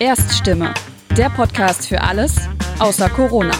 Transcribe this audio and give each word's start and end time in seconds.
Erststimme, 0.00 0.72
der 1.14 1.28
Podcast 1.28 1.86
für 1.86 2.00
alles 2.00 2.34
außer 2.78 3.10
Corona. 3.10 3.52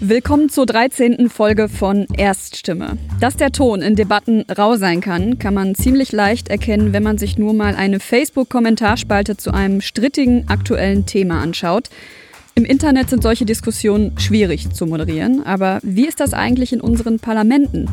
Willkommen 0.00 0.50
zur 0.50 0.66
13. 0.66 1.30
Folge 1.30 1.70
von 1.70 2.06
Erststimme. 2.14 2.98
Dass 3.20 3.38
der 3.38 3.52
Ton 3.52 3.80
in 3.80 3.96
Debatten 3.96 4.44
rau 4.54 4.76
sein 4.76 5.00
kann, 5.00 5.38
kann 5.38 5.54
man 5.54 5.74
ziemlich 5.74 6.12
leicht 6.12 6.50
erkennen, 6.50 6.92
wenn 6.92 7.02
man 7.02 7.16
sich 7.16 7.38
nur 7.38 7.54
mal 7.54 7.74
eine 7.74 8.00
Facebook-Kommentarspalte 8.00 9.38
zu 9.38 9.54
einem 9.54 9.80
strittigen 9.80 10.46
aktuellen 10.50 11.06
Thema 11.06 11.40
anschaut. 11.40 11.88
Im 12.54 12.66
Internet 12.66 13.08
sind 13.08 13.22
solche 13.22 13.46
Diskussionen 13.46 14.18
schwierig 14.18 14.70
zu 14.74 14.84
moderieren, 14.84 15.42
aber 15.46 15.78
wie 15.82 16.06
ist 16.06 16.20
das 16.20 16.34
eigentlich 16.34 16.74
in 16.74 16.82
unseren 16.82 17.18
Parlamenten? 17.18 17.88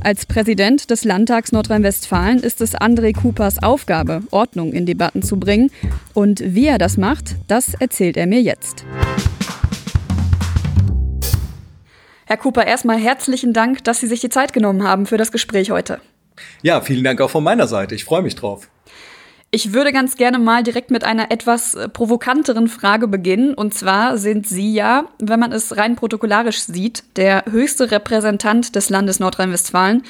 Als 0.00 0.26
Präsident 0.26 0.90
des 0.90 1.04
Landtags 1.04 1.50
Nordrhein-Westfalen 1.50 2.38
ist 2.38 2.60
es 2.60 2.76
André 2.76 3.12
Coopers 3.12 3.60
Aufgabe, 3.62 4.22
Ordnung 4.30 4.72
in 4.72 4.86
Debatten 4.86 5.22
zu 5.22 5.38
bringen. 5.40 5.70
Und 6.14 6.40
wie 6.44 6.66
er 6.66 6.78
das 6.78 6.96
macht, 6.96 7.34
das 7.48 7.74
erzählt 7.74 8.16
er 8.16 8.26
mir 8.26 8.40
jetzt. 8.40 8.84
Herr 12.26 12.36
Cooper, 12.36 12.66
erstmal 12.66 12.98
herzlichen 12.98 13.52
Dank, 13.52 13.82
dass 13.84 14.00
Sie 14.00 14.06
sich 14.06 14.20
die 14.20 14.28
Zeit 14.28 14.52
genommen 14.52 14.84
haben 14.84 15.06
für 15.06 15.16
das 15.16 15.32
Gespräch 15.32 15.70
heute. 15.70 16.00
Ja, 16.62 16.80
vielen 16.80 17.02
Dank 17.02 17.20
auch 17.20 17.30
von 17.30 17.42
meiner 17.42 17.66
Seite. 17.66 17.94
Ich 17.94 18.04
freue 18.04 18.22
mich 18.22 18.36
drauf. 18.36 18.68
Ich 19.50 19.72
würde 19.72 19.92
ganz 19.92 20.16
gerne 20.16 20.38
mal 20.38 20.62
direkt 20.62 20.90
mit 20.90 21.04
einer 21.04 21.30
etwas 21.30 21.74
äh, 21.74 21.88
provokanteren 21.88 22.68
Frage 22.68 23.08
beginnen. 23.08 23.54
Und 23.54 23.72
zwar 23.72 24.18
sind 24.18 24.46
Sie 24.46 24.74
ja, 24.74 25.06
wenn 25.18 25.40
man 25.40 25.52
es 25.52 25.78
rein 25.78 25.96
protokollarisch 25.96 26.60
sieht, 26.60 27.02
der 27.16 27.44
höchste 27.50 27.90
Repräsentant 27.90 28.76
des 28.76 28.90
Landes 28.90 29.20
Nordrhein-Westfalen. 29.20 30.02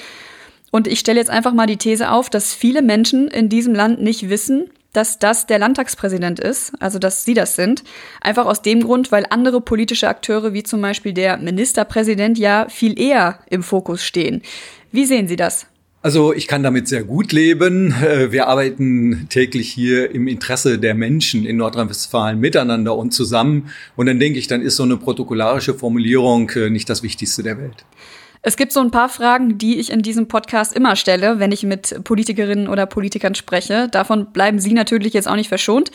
Und 0.73 0.89
ich 0.89 0.99
stelle 0.99 1.21
jetzt 1.21 1.31
einfach 1.31 1.53
mal 1.55 1.67
die 1.67 1.77
These 1.77 2.11
auf, 2.11 2.31
dass 2.31 2.53
viele 2.53 2.83
Menschen 2.83 3.29
in 3.29 3.49
diesem 3.49 3.75
Land 3.75 4.03
nicht 4.03 4.29
wissen, 4.29 4.71
dass 4.93 5.21
das 5.21 5.47
der 5.47 5.61
Landtagspräsident 5.61 6.41
ist, 6.41 6.73
also 6.81 6.99
dass 6.99 7.25
Sie 7.25 7.35
das 7.35 7.55
sind. 7.55 7.85
Einfach 8.21 8.47
aus 8.47 8.63
dem 8.63 8.83
Grund, 8.83 9.13
weil 9.13 9.25
andere 9.31 9.61
politische 9.61 10.09
Akteure 10.09 10.53
wie 10.53 10.65
zum 10.65 10.83
Beispiel 10.83 11.13
der 11.13 11.37
Ministerpräsident 11.37 12.39
ja 12.39 12.67
viel 12.69 12.99
eher 13.01 13.39
im 13.49 13.63
Fokus 13.63 14.03
stehen. 14.03 14.43
Wie 14.91 15.07
sehen 15.07 15.29
Sie 15.29 15.37
das? 15.37 15.67
Also 16.09 16.33
ich 16.33 16.47
kann 16.47 16.63
damit 16.63 16.89
sehr 16.89 17.05
gut 17.05 17.33
leben. 17.33 17.93
Äh, 17.93 18.33
wir 18.33 18.49
arbeiten 18.49 19.27
täglich 19.29 19.71
hier 19.71 20.11
im 20.11 20.27
Interesse 20.27 20.79
der 20.79 20.95
Menschen 20.95 21.45
in 21.45 21.59
Nordrhein-Westfalen 21.59 22.41
miteinander 22.41 22.97
und 22.97 23.11
zusammen. 23.11 23.69
Und 23.95 24.07
dann 24.07 24.19
denke 24.19 24.39
ich, 24.39 24.47
dann 24.47 24.63
ist 24.63 24.77
so 24.77 24.85
eine 24.85 24.97
protokollarische 24.97 25.75
Formulierung 25.75 26.49
äh, 26.53 26.71
nicht 26.71 26.89
das 26.89 27.03
Wichtigste 27.03 27.43
der 27.43 27.59
Welt. 27.59 27.85
Es 28.41 28.57
gibt 28.57 28.73
so 28.73 28.81
ein 28.81 28.91
paar 28.91 29.11
Fragen, 29.11 29.59
die 29.59 29.79
ich 29.79 29.93
in 29.93 30.01
diesem 30.01 30.29
Podcast 30.29 30.75
immer 30.75 30.97
stelle, 30.97 31.41
wenn 31.41 31.53
ich 31.53 31.65
mit 31.65 32.03
Politikerinnen 32.05 32.69
oder 32.69 32.87
Politikern 32.87 33.35
spreche. 33.35 33.89
Davon 33.91 34.33
bleiben 34.33 34.61
Sie 34.61 34.73
natürlich 34.73 35.13
jetzt 35.13 35.29
auch 35.29 35.37
nicht 35.37 35.51
verschont. 35.51 35.91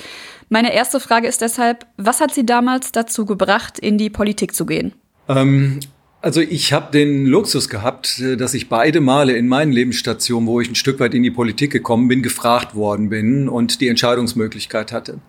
Meine 0.48 0.76
erste 0.76 1.00
Frage 1.00 1.28
ist 1.28 1.42
deshalb, 1.42 1.88
was 1.98 2.22
hat 2.22 2.36
Sie 2.36 2.46
damals 2.46 2.92
dazu 2.92 3.26
gebracht, 3.26 3.80
in 3.80 3.98
die 3.98 4.12
Politik 4.12 4.54
zu 4.54 4.68
gehen? 4.68 4.94
Ähm, 5.28 5.80
also 6.24 6.40
ich 6.40 6.72
habe 6.72 6.90
den 6.94 7.26
Luxus 7.26 7.68
gehabt, 7.68 8.20
äh, 8.20 8.38
dass 8.38 8.54
ich 8.54 8.70
beide 8.70 9.02
Male 9.02 9.34
in 9.34 9.50
meinen 9.50 9.74
Lebensstationen, 9.74 10.48
wo 10.48 10.62
ich 10.62 10.70
ein 10.70 10.76
Stück 10.76 11.02
weit 11.02 11.14
in 11.14 11.22
die 11.22 11.32
Politik 11.32 11.72
gekommen 11.72 12.08
bin, 12.08 12.24
gefragt 12.24 12.76
worden 12.76 13.10
bin 13.10 13.50
und 13.50 13.82
die 13.82 13.90
Entscheidungsmöglichkeit 13.90 14.94
hatte. 14.94 15.20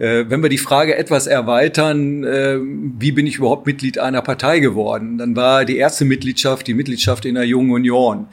Äh, 0.00 0.24
wenn 0.28 0.42
wir 0.42 0.48
die 0.48 0.58
Frage 0.58 0.96
etwas 0.96 1.28
erweitern, 1.28 2.24
äh, 2.24 2.58
wie 2.60 3.12
bin 3.12 3.28
ich 3.28 3.36
überhaupt 3.36 3.66
Mitglied 3.66 3.98
einer 3.98 4.20
Partei 4.20 4.58
geworden, 4.58 5.16
dann 5.16 5.36
war 5.36 5.64
die 5.64 5.76
erste 5.76 6.04
Mitgliedschaft 6.04 6.66
die 6.66 6.74
Mitgliedschaft 6.74 7.24
in 7.24 7.36
der 7.36 7.44
Jungen 7.44 7.70
Union. 7.70 8.26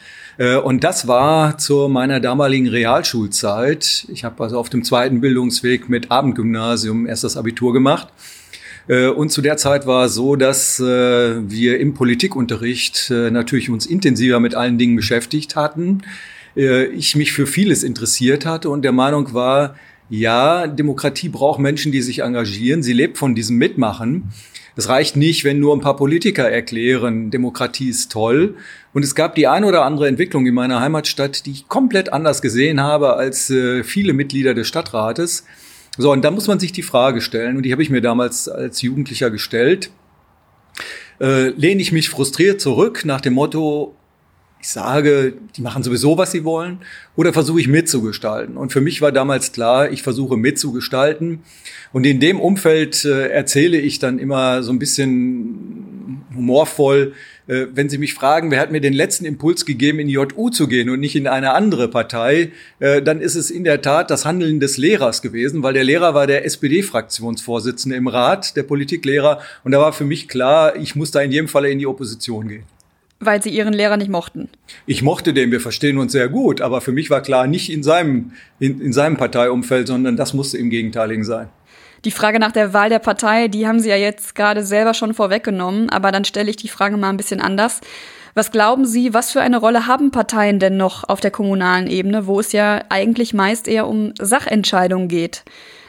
Und 0.63 0.85
das 0.85 1.05
war 1.05 1.57
zu 1.57 1.89
meiner 1.89 2.21
damaligen 2.21 2.69
Realschulzeit. 2.69 4.07
Ich 4.07 4.23
habe 4.23 4.41
also 4.41 4.57
auf 4.57 4.69
dem 4.69 4.85
zweiten 4.85 5.19
Bildungsweg 5.19 5.89
mit 5.89 6.11
Abendgymnasium 6.11 7.07
erst 7.07 7.25
das 7.25 7.35
Abitur 7.35 7.73
gemacht. 7.73 8.07
Äh, 8.89 9.07
und 9.07 9.31
zu 9.31 9.41
der 9.41 9.55
Zeit 9.55 9.85
war 9.85 10.05
es 10.05 10.16
so, 10.16 10.35
dass 10.35 10.79
äh, 10.79 10.83
wir 10.83 11.79
im 11.79 11.94
Politikunterricht 11.94 13.09
äh, 13.11 13.31
natürlich 13.31 13.69
uns 13.69 13.85
intensiver 13.85 14.41
mit 14.41 14.55
allen 14.55 14.77
Dingen 14.77 14.97
beschäftigt 14.97 15.55
hatten. 15.55 16.01
Ich 16.55 17.16
mich 17.16 17.31
für 17.31 17.45
vieles 17.47 17.83
interessiert 17.83 18.45
hatte 18.45 18.69
und 18.69 18.81
der 18.81 18.91
Meinung 18.91 19.33
war, 19.33 19.75
ja, 20.09 20.67
Demokratie 20.67 21.29
braucht 21.29 21.59
Menschen, 21.59 21.91
die 21.91 22.01
sich 22.01 22.19
engagieren. 22.19 22.83
Sie 22.83 22.91
lebt 22.91 23.17
von 23.17 23.33
diesem 23.33 23.57
Mitmachen. 23.57 24.33
Es 24.75 24.89
reicht 24.89 25.16
nicht, 25.16 25.45
wenn 25.45 25.59
nur 25.59 25.73
ein 25.73 25.79
paar 25.79 25.95
Politiker 25.95 26.49
erklären, 26.49 27.29
Demokratie 27.29 27.89
ist 27.89 28.11
toll. 28.11 28.55
Und 28.94 29.05
es 29.05 29.16
gab 29.16 29.35
die 29.35 29.47
eine 29.47 29.67
oder 29.67 29.85
andere 29.85 30.07
Entwicklung 30.07 30.47
in 30.47 30.55
meiner 30.55 30.81
Heimatstadt, 30.81 31.45
die 31.45 31.51
ich 31.51 31.67
komplett 31.69 32.11
anders 32.11 32.41
gesehen 32.41 32.81
habe 32.81 33.16
als 33.16 33.53
viele 33.83 34.13
Mitglieder 34.13 34.53
des 34.55 34.67
Stadtrates. 34.67 35.45
So, 36.01 36.13
und 36.13 36.23
da 36.23 36.31
muss 36.31 36.47
man 36.47 36.61
sich 36.61 36.71
die 36.71 36.81
Frage 36.81 37.19
stellen, 37.19 37.57
und 37.57 37.63
die 37.63 37.73
habe 37.73 37.83
ich 37.83 37.89
mir 37.89 37.99
damals 37.99 38.47
als 38.47 38.81
Jugendlicher 38.81 39.29
gestellt. 39.29 39.91
Äh, 41.19 41.49
lehne 41.49 41.81
ich 41.81 41.91
mich 41.91 42.07
frustriert 42.07 42.61
zurück 42.61 43.03
nach 43.03 43.19
dem 43.19 43.33
Motto, 43.33 43.97
ich 44.61 44.69
sage, 44.69 45.33
die 45.57 45.61
machen 45.61 45.83
sowieso, 45.83 46.17
was 46.17 46.31
sie 46.31 46.45
wollen, 46.45 46.79
oder 47.17 47.33
versuche 47.33 47.59
ich 47.59 47.67
mitzugestalten? 47.67 48.55
Und 48.55 48.71
für 48.71 48.79
mich 48.79 49.01
war 49.01 49.11
damals 49.11 49.51
klar, 49.51 49.91
ich 49.91 50.01
versuche 50.01 50.37
mitzugestalten. 50.37 51.43
Und 51.91 52.05
in 52.05 52.21
dem 52.21 52.39
Umfeld 52.39 53.03
äh, 53.03 53.27
erzähle 53.27 53.77
ich 53.77 53.99
dann 53.99 54.19
immer 54.19 54.63
so 54.63 54.71
ein 54.71 54.79
bisschen 54.79 56.23
humorvoll, 56.33 57.11
äh, 57.49 57.67
wenn 57.73 57.89
Sie 57.89 57.97
mich 57.97 58.13
fragen, 58.13 58.51
wer 58.51 58.59
hat 58.59 58.71
mir 58.71 58.79
den 58.79 58.93
letzten 58.93 59.25
Impuls 59.25 59.65
gegeben, 59.65 59.99
in 59.99 60.07
die 60.07 60.13
JU 60.13 60.49
zu 60.49 60.67
gehen 60.67 60.89
und 60.89 60.99
nicht 60.99 61.15
in 61.15 61.27
eine 61.27 61.53
andere 61.53 61.87
Partei, 61.87 62.51
äh, 62.79 63.01
dann 63.01 63.19
ist 63.19 63.35
es 63.35 63.49
in 63.49 63.63
der 63.63 63.81
Tat 63.81 64.11
das 64.11 64.25
Handeln 64.25 64.59
des 64.59 64.77
Lehrers 64.77 65.21
gewesen, 65.21 65.63
weil 65.63 65.73
der 65.73 65.83
Lehrer 65.83 66.13
war 66.13 66.27
der 66.27 66.45
SPD-Fraktionsvorsitzende 66.45 67.97
im 67.97 68.07
Rat, 68.07 68.55
der 68.55 68.63
Politiklehrer. 68.63 69.39
Und 69.63 69.71
da 69.71 69.79
war 69.79 69.93
für 69.93 70.05
mich 70.05 70.27
klar, 70.27 70.75
ich 70.75 70.95
muss 70.95 71.09
da 71.11 71.21
in 71.21 71.31
jedem 71.31 71.47
Falle 71.47 71.71
in 71.71 71.79
die 71.79 71.87
Opposition 71.87 72.47
gehen. 72.47 72.63
Weil 73.19 73.43
Sie 73.43 73.49
Ihren 73.49 73.73
Lehrer 73.73 73.97
nicht 73.97 74.09
mochten? 74.09 74.47
Ich 74.85 75.01
mochte 75.01 75.33
den, 75.33 75.51
wir 75.51 75.59
verstehen 75.59 75.97
uns 75.97 76.13
sehr 76.13 76.29
gut, 76.29 76.61
aber 76.61 76.79
für 76.79 76.93
mich 76.93 77.09
war 77.09 77.21
klar, 77.21 77.47
nicht 77.47 77.69
in 77.69 77.83
seinem, 77.83 78.31
in, 78.59 78.79
in 78.79 78.93
seinem 78.93 79.17
Parteiumfeld, 79.17 79.87
sondern 79.87 80.16
das 80.16 80.33
musste 80.33 80.57
im 80.57 80.69
Gegenteiligen 80.69 81.25
sein. 81.25 81.49
Die 82.05 82.11
Frage 82.11 82.39
nach 82.39 82.51
der 82.51 82.73
Wahl 82.73 82.89
der 82.89 82.99
Partei, 82.99 83.47
die 83.47 83.67
haben 83.67 83.79
Sie 83.79 83.89
ja 83.89 83.95
jetzt 83.95 84.35
gerade 84.35 84.63
selber 84.63 84.93
schon 84.93 85.13
vorweggenommen, 85.13 85.89
aber 85.89 86.11
dann 86.11 86.25
stelle 86.25 86.49
ich 86.49 86.55
die 86.55 86.69
Frage 86.69 86.97
mal 86.97 87.09
ein 87.09 87.17
bisschen 87.17 87.41
anders. 87.41 87.81
Was 88.35 88.51
glauben 88.51 88.85
Sie, 88.85 89.13
was 89.13 89.31
für 89.31 89.41
eine 89.41 89.57
Rolle 89.57 89.87
haben 89.87 90.11
Parteien 90.11 90.59
denn 90.59 90.77
noch 90.77 91.07
auf 91.07 91.19
der 91.19 91.31
kommunalen 91.31 91.87
Ebene, 91.87 92.25
wo 92.25 92.39
es 92.39 92.51
ja 92.51 92.83
eigentlich 92.89 93.33
meist 93.33 93.67
eher 93.67 93.87
um 93.87 94.13
Sachentscheidungen 94.19 95.07
geht? 95.07 95.43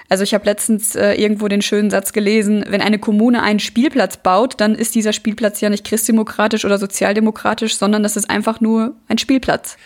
Also 0.08 0.24
ich 0.24 0.34
habe 0.34 0.44
letztens 0.44 0.96
äh, 0.96 1.12
irgendwo 1.12 1.46
den 1.46 1.62
schönen 1.62 1.90
Satz 1.90 2.12
gelesen, 2.12 2.64
wenn 2.68 2.80
eine 2.80 2.98
Kommune 2.98 3.42
einen 3.42 3.60
Spielplatz 3.60 4.16
baut, 4.16 4.54
dann 4.60 4.74
ist 4.74 4.96
dieser 4.96 5.12
Spielplatz 5.12 5.60
ja 5.60 5.70
nicht 5.70 5.86
christdemokratisch 5.86 6.64
oder 6.64 6.78
sozialdemokratisch, 6.78 7.76
sondern 7.76 8.02
das 8.02 8.16
ist 8.16 8.28
einfach 8.28 8.60
nur 8.60 8.96
ein 9.06 9.18
Spielplatz. 9.18 9.76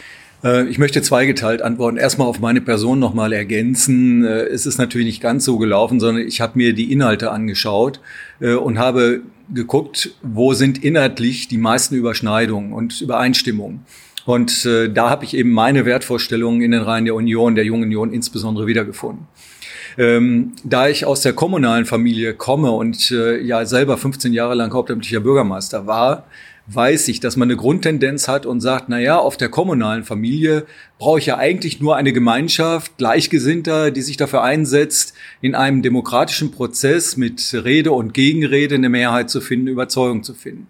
Äh, 0.44 0.68
ich 0.68 0.78
möchte 0.78 1.02
zweigeteilt 1.02 1.62
antworten. 1.62 1.96
Erstmal 1.96 2.28
auf 2.28 2.38
meine 2.38 2.60
Person 2.60 2.98
nochmal 2.98 3.32
ergänzen. 3.32 4.24
Äh, 4.24 4.44
es 4.44 4.66
ist 4.66 4.78
natürlich 4.78 5.06
nicht 5.06 5.22
ganz 5.22 5.44
so 5.44 5.58
gelaufen, 5.58 5.98
sondern 5.98 6.26
ich 6.26 6.40
habe 6.40 6.52
mir 6.56 6.74
die 6.74 6.92
Inhalte 6.92 7.32
angeschaut 7.32 8.00
äh, 8.40 8.54
und 8.54 8.78
habe 8.78 9.22
geguckt, 9.52 10.14
wo 10.22 10.54
sind 10.54 10.84
inhaltlich 10.84 11.48
die 11.48 11.58
meisten 11.58 11.94
Überschneidungen 11.94 12.72
und 12.72 13.00
Übereinstimmungen. 13.00 13.84
Und 14.26 14.64
da 14.64 15.10
habe 15.10 15.26
ich 15.26 15.36
eben 15.36 15.50
meine 15.50 15.84
Wertvorstellungen 15.84 16.62
in 16.62 16.70
den 16.70 16.80
Reihen 16.80 17.04
der 17.04 17.14
Union, 17.14 17.56
der 17.56 17.64
Jungen 17.66 17.82
Union 17.82 18.10
insbesondere 18.10 18.66
wiedergefunden. 18.66 19.26
Ähm, 19.98 20.52
da 20.64 20.88
ich 20.88 21.04
aus 21.04 21.20
der 21.20 21.34
kommunalen 21.34 21.84
Familie 21.84 22.32
komme 22.32 22.70
und 22.70 23.10
äh, 23.10 23.38
ja 23.42 23.66
selber 23.66 23.98
15 23.98 24.32
Jahre 24.32 24.54
lang 24.54 24.72
hauptamtlicher 24.72 25.20
Bürgermeister 25.20 25.86
war, 25.86 26.24
weiß 26.66 27.08
ich, 27.08 27.20
dass 27.20 27.36
man 27.36 27.48
eine 27.48 27.56
Grundtendenz 27.56 28.28
hat 28.28 28.46
und 28.46 28.60
sagt, 28.60 28.88
na 28.88 28.98
ja, 28.98 29.18
auf 29.18 29.36
der 29.36 29.48
kommunalen 29.48 30.04
Familie 30.04 30.66
brauche 31.04 31.18
ich 31.18 31.26
ja 31.26 31.36
eigentlich 31.36 31.82
nur 31.82 31.96
eine 31.96 32.14
Gemeinschaft 32.14 32.96
Gleichgesinnter, 32.96 33.90
die 33.90 34.00
sich 34.00 34.16
dafür 34.16 34.42
einsetzt, 34.42 35.12
in 35.42 35.54
einem 35.54 35.82
demokratischen 35.82 36.50
Prozess 36.50 37.18
mit 37.18 37.52
Rede 37.52 37.92
und 37.92 38.14
Gegenrede 38.14 38.76
eine 38.76 38.88
Mehrheit 38.88 39.28
zu 39.28 39.42
finden, 39.42 39.66
Überzeugung 39.66 40.22
zu 40.22 40.32
finden. 40.32 40.66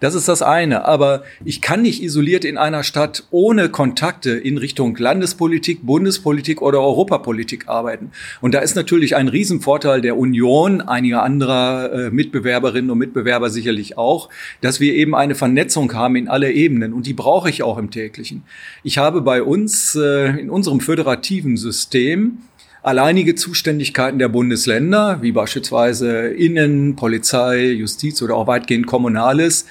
Das 0.00 0.14
ist 0.14 0.26
das 0.26 0.40
eine. 0.40 0.86
Aber 0.86 1.24
ich 1.44 1.60
kann 1.60 1.82
nicht 1.82 2.02
isoliert 2.02 2.46
in 2.46 2.56
einer 2.56 2.82
Stadt 2.82 3.24
ohne 3.30 3.68
Kontakte 3.68 4.30
in 4.30 4.56
Richtung 4.56 4.96
Landespolitik, 4.96 5.80
Bundespolitik 5.82 6.62
oder 6.62 6.80
Europapolitik 6.80 7.68
arbeiten. 7.68 8.10
Und 8.40 8.54
da 8.54 8.60
ist 8.60 8.76
natürlich 8.76 9.16
ein 9.16 9.28
Riesenvorteil 9.28 10.00
der 10.00 10.16
Union, 10.16 10.80
einiger 10.80 11.22
anderer 11.22 11.92
äh, 11.92 12.10
Mitbewerberinnen 12.10 12.90
und 12.90 12.96
Mitbewerber 12.96 13.50
sicherlich 13.50 13.98
auch, 13.98 14.30
dass 14.62 14.80
wir 14.80 14.94
eben 14.94 15.14
eine 15.14 15.34
Vernetzung 15.34 15.92
haben 15.92 16.16
in 16.16 16.28
alle 16.28 16.52
Ebenen. 16.52 16.94
Und 16.94 17.04
die 17.04 17.12
brauche 17.12 17.50
ich 17.50 17.62
auch 17.62 17.76
im 17.76 17.90
täglichen. 17.90 18.44
Ich 18.82 18.96
habe 18.96 19.20
bei 19.20 19.42
uns 19.42 19.73
uns 19.74 19.96
äh, 19.96 20.40
in 20.40 20.50
unserem 20.50 20.80
föderativen 20.80 21.56
System 21.56 22.38
alleinige 22.84 23.34
Zuständigkeiten 23.34 24.18
der 24.18 24.28
Bundesländer, 24.28 25.20
wie 25.22 25.32
beispielsweise 25.32 26.28
Innen, 26.28 26.96
Polizei, 26.96 27.70
Justiz 27.70 28.22
oder 28.22 28.36
auch 28.36 28.46
weitgehend 28.46 28.86
Kommunales, 28.86 29.66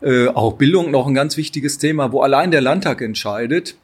äh, 0.00 0.28
auch 0.28 0.52
Bildung 0.52 0.90
noch 0.90 1.08
ein 1.08 1.14
ganz 1.14 1.36
wichtiges 1.36 1.78
Thema, 1.78 2.12
wo 2.12 2.20
allein 2.20 2.50
der 2.50 2.60
Landtag 2.60 3.00
entscheidet, 3.00 3.76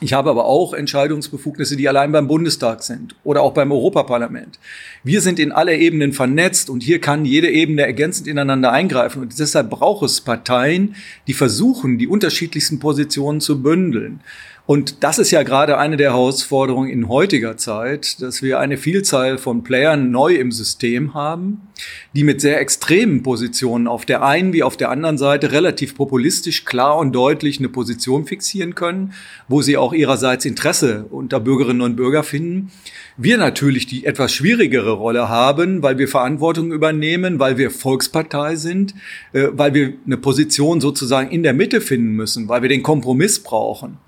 Ich 0.00 0.12
habe 0.12 0.28
aber 0.28 0.44
auch 0.44 0.74
Entscheidungsbefugnisse, 0.74 1.76
die 1.76 1.88
allein 1.88 2.10
beim 2.10 2.26
Bundestag 2.26 2.82
sind 2.82 3.14
oder 3.22 3.42
auch 3.42 3.54
beim 3.54 3.70
Europaparlament. 3.70 4.58
Wir 5.04 5.20
sind 5.20 5.38
in 5.38 5.52
alle 5.52 5.76
Ebenen 5.76 6.12
vernetzt 6.12 6.68
und 6.68 6.82
hier 6.82 7.00
kann 7.00 7.24
jede 7.24 7.48
Ebene 7.48 7.82
ergänzend 7.86 8.26
ineinander 8.26 8.72
eingreifen. 8.72 9.22
Und 9.22 9.38
deshalb 9.38 9.70
braucht 9.70 10.04
es 10.04 10.20
Parteien, 10.20 10.96
die 11.28 11.32
versuchen, 11.32 11.96
die 11.96 12.08
unterschiedlichsten 12.08 12.80
Positionen 12.80 13.40
zu 13.40 13.62
bündeln. 13.62 14.20
Und 14.66 15.04
das 15.04 15.18
ist 15.18 15.30
ja 15.30 15.42
gerade 15.42 15.76
eine 15.76 15.98
der 15.98 16.12
Herausforderungen 16.12 16.88
in 16.88 17.08
heutiger 17.08 17.58
Zeit, 17.58 18.22
dass 18.22 18.40
wir 18.40 18.60
eine 18.60 18.78
Vielzahl 18.78 19.36
von 19.36 19.62
Playern 19.62 20.10
neu 20.10 20.36
im 20.36 20.52
System 20.52 21.12
haben, 21.12 21.68
die 22.14 22.24
mit 22.24 22.40
sehr 22.40 22.58
extremen 22.62 23.22
Positionen 23.22 23.86
auf 23.86 24.06
der 24.06 24.22
einen 24.22 24.54
wie 24.54 24.62
auf 24.62 24.78
der 24.78 24.88
anderen 24.88 25.18
Seite 25.18 25.52
relativ 25.52 25.94
populistisch 25.94 26.64
klar 26.64 26.96
und 26.96 27.12
deutlich 27.12 27.58
eine 27.58 27.68
Position 27.68 28.24
fixieren 28.24 28.74
können, 28.74 29.12
wo 29.48 29.60
sie 29.60 29.76
auch 29.76 29.92
ihrerseits 29.92 30.46
Interesse 30.46 31.04
unter 31.10 31.40
Bürgerinnen 31.40 31.82
und 31.82 31.96
Bürger 31.96 32.22
finden. 32.22 32.70
Wir 33.18 33.36
natürlich 33.36 33.86
die 33.86 34.06
etwas 34.06 34.32
schwierigere 34.32 34.92
Rolle 34.92 35.28
haben, 35.28 35.82
weil 35.82 35.98
wir 35.98 36.08
Verantwortung 36.08 36.72
übernehmen, 36.72 37.38
weil 37.38 37.58
wir 37.58 37.70
Volkspartei 37.70 38.56
sind, 38.56 38.94
äh, 39.34 39.48
weil 39.52 39.74
wir 39.74 39.92
eine 40.06 40.16
Position 40.16 40.80
sozusagen 40.80 41.30
in 41.30 41.42
der 41.42 41.52
Mitte 41.52 41.82
finden 41.82 42.12
müssen, 42.12 42.48
weil 42.48 42.62
wir 42.62 42.70
den 42.70 42.82
Kompromiss 42.82 43.42
brauchen 43.42 43.98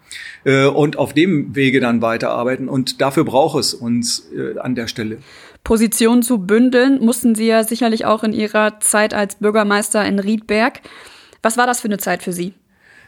äh, 0.46 0.66
und 0.66 0.96
auf 0.96 1.12
dem 1.12 1.54
Wege 1.54 1.81
dann 1.81 2.00
weiterarbeiten. 2.00 2.69
Und 2.69 3.00
dafür 3.00 3.25
braucht 3.25 3.58
es 3.58 3.75
uns 3.75 4.31
äh, 4.32 4.58
an 4.58 4.75
der 4.75 4.87
Stelle. 4.87 5.19
Positionen 5.64 6.22
zu 6.22 6.38
bündeln 6.38 7.04
mussten 7.04 7.34
Sie 7.34 7.48
ja 7.48 7.64
sicherlich 7.64 8.06
auch 8.06 8.22
in 8.22 8.32
Ihrer 8.32 8.78
Zeit 8.78 9.12
als 9.12 9.34
Bürgermeister 9.34 10.06
in 10.06 10.20
Riedberg. 10.20 10.81
Was 11.43 11.58
war 11.58 11.66
das 11.66 11.81
für 11.81 11.88
eine 11.88 11.98
Zeit 11.98 12.22
für 12.22 12.32
Sie? 12.32 12.54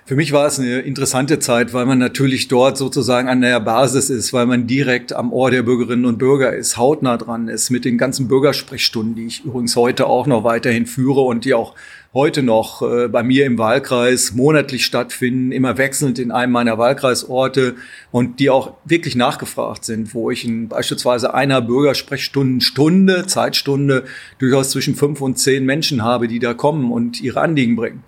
Für 0.04 0.16
mich 0.16 0.32
war 0.32 0.46
es 0.46 0.58
eine 0.58 0.80
interessante 0.80 1.38
Zeit, 1.38 1.74
weil 1.74 1.84
man 1.84 1.98
natürlich 1.98 2.48
dort 2.48 2.78
sozusagen 2.78 3.28
an 3.28 3.42
der 3.42 3.60
Basis 3.60 4.08
ist, 4.08 4.32
weil 4.32 4.46
man 4.46 4.66
direkt 4.66 5.12
am 5.12 5.34
Ohr 5.34 5.50
der 5.50 5.62
Bürgerinnen 5.62 6.06
und 6.06 6.18
Bürger 6.18 6.56
ist, 6.56 6.78
hautnah 6.78 7.18
dran 7.18 7.48
ist, 7.48 7.68
mit 7.68 7.84
den 7.84 7.98
ganzen 7.98 8.26
Bürgersprechstunden, 8.26 9.14
die 9.16 9.26
ich 9.26 9.44
übrigens 9.44 9.76
heute 9.76 10.06
auch 10.06 10.26
noch 10.26 10.44
weiterhin 10.44 10.86
führe 10.86 11.20
und 11.20 11.44
die 11.44 11.52
auch 11.52 11.74
heute 12.14 12.42
noch 12.42 12.82
äh, 12.82 13.08
bei 13.08 13.22
mir 13.22 13.44
im 13.44 13.58
Wahlkreis 13.58 14.32
monatlich 14.32 14.84
stattfinden, 14.84 15.52
immer 15.52 15.76
wechselnd 15.76 16.18
in 16.18 16.30
einem 16.30 16.52
meiner 16.52 16.78
Wahlkreisorte 16.78 17.76
und 18.10 18.40
die 18.40 18.50
auch 18.50 18.74
wirklich 18.84 19.14
nachgefragt 19.14 19.84
sind, 19.84 20.14
wo 20.14 20.30
ich 20.30 20.44
in 20.44 20.68
beispielsweise 20.68 21.34
einer 21.34 21.60
Bürgersprechstunden 21.60 22.60
Stunde, 22.60 23.26
Zeitstunde 23.26 24.04
durchaus 24.38 24.70
zwischen 24.70 24.94
fünf 24.94 25.20
und 25.20 25.38
zehn 25.38 25.64
Menschen 25.66 26.02
habe, 26.02 26.28
die 26.28 26.38
da 26.38 26.54
kommen 26.54 26.92
und 26.92 27.20
ihre 27.20 27.40
Anliegen 27.40 27.76
bringen. 27.76 28.02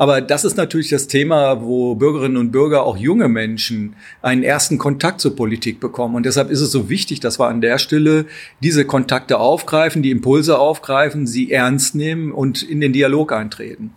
Aber 0.00 0.22
das 0.22 0.46
ist 0.46 0.56
natürlich 0.56 0.88
das 0.88 1.08
Thema, 1.08 1.60
wo 1.60 1.94
Bürgerinnen 1.94 2.38
und 2.38 2.52
Bürger, 2.52 2.84
auch 2.84 2.96
junge 2.96 3.28
Menschen, 3.28 3.96
einen 4.22 4.42
ersten 4.42 4.78
Kontakt 4.78 5.20
zur 5.20 5.36
Politik 5.36 5.78
bekommen. 5.78 6.14
Und 6.14 6.24
deshalb 6.24 6.50
ist 6.50 6.62
es 6.62 6.72
so 6.72 6.88
wichtig, 6.88 7.20
dass 7.20 7.38
wir 7.38 7.48
an 7.48 7.60
der 7.60 7.76
Stelle 7.76 8.24
diese 8.62 8.86
Kontakte 8.86 9.38
aufgreifen, 9.38 10.02
die 10.02 10.10
Impulse 10.10 10.58
aufgreifen, 10.58 11.26
sie 11.26 11.52
ernst 11.52 11.94
nehmen 11.94 12.32
und 12.32 12.62
in 12.62 12.80
den 12.80 12.94
Dialog 12.94 13.30
eintreten. 13.30 13.92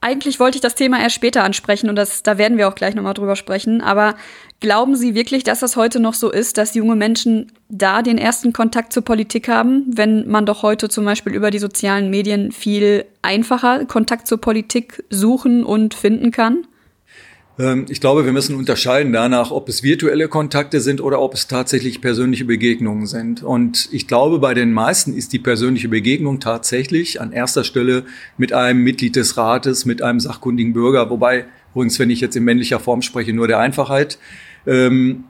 Eigentlich 0.00 0.38
wollte 0.38 0.56
ich 0.56 0.62
das 0.62 0.76
Thema 0.76 1.00
erst 1.00 1.16
später 1.16 1.42
ansprechen 1.42 1.88
und 1.88 1.96
das, 1.96 2.22
da 2.22 2.38
werden 2.38 2.56
wir 2.56 2.68
auch 2.68 2.76
gleich 2.76 2.94
nochmal 2.94 3.14
drüber 3.14 3.34
sprechen. 3.34 3.80
Aber 3.80 4.14
glauben 4.60 4.94
Sie 4.94 5.14
wirklich, 5.14 5.42
dass 5.42 5.58
das 5.58 5.74
heute 5.74 5.98
noch 5.98 6.14
so 6.14 6.30
ist, 6.30 6.56
dass 6.56 6.74
junge 6.74 6.94
Menschen 6.94 7.50
da 7.68 8.02
den 8.02 8.16
ersten 8.16 8.52
Kontakt 8.52 8.92
zur 8.92 9.04
Politik 9.04 9.48
haben, 9.48 9.84
wenn 9.88 10.28
man 10.28 10.46
doch 10.46 10.62
heute 10.62 10.88
zum 10.88 11.04
Beispiel 11.04 11.34
über 11.34 11.50
die 11.50 11.58
sozialen 11.58 12.10
Medien 12.10 12.52
viel 12.52 13.06
einfacher 13.22 13.86
Kontakt 13.86 14.28
zur 14.28 14.40
Politik 14.40 15.02
suchen 15.10 15.64
und 15.64 15.94
finden 15.94 16.30
kann? 16.30 16.68
Ähm, 17.58 17.86
ich 17.88 18.00
glaube, 18.00 18.24
wir 18.24 18.32
müssen 18.32 18.56
unterscheiden 18.56 19.12
danach, 19.12 19.50
ob 19.50 19.68
es 19.68 19.82
virtuelle 19.82 20.28
Kontakte 20.28 20.80
sind 20.80 21.00
oder 21.00 21.20
ob 21.20 21.34
es 21.34 21.48
tatsächlich 21.48 22.00
persönliche 22.00 22.44
Begegnungen 22.44 23.06
sind. 23.06 23.42
Und 23.42 23.88
ich 23.92 24.06
glaube, 24.06 24.38
bei 24.38 24.54
den 24.54 24.72
meisten 24.72 25.14
ist 25.14 25.32
die 25.32 25.38
persönliche 25.38 25.88
Begegnung 25.88 26.40
tatsächlich 26.40 27.20
an 27.20 27.32
erster 27.32 27.64
Stelle 27.64 28.04
mit 28.36 28.52
einem 28.52 28.82
Mitglied 28.82 29.16
des 29.16 29.36
Rates, 29.36 29.84
mit 29.84 30.02
einem 30.02 30.20
sachkundigen 30.20 30.72
Bürger, 30.72 31.10
wobei 31.10 31.46
übrigens, 31.74 31.98
wenn 31.98 32.10
ich 32.10 32.20
jetzt 32.20 32.36
in 32.36 32.44
männlicher 32.44 32.80
Form 32.80 33.02
spreche, 33.02 33.32
nur 33.32 33.48
der 33.48 33.58
Einfachheit. 33.58 34.18
Ähm, 34.66 35.24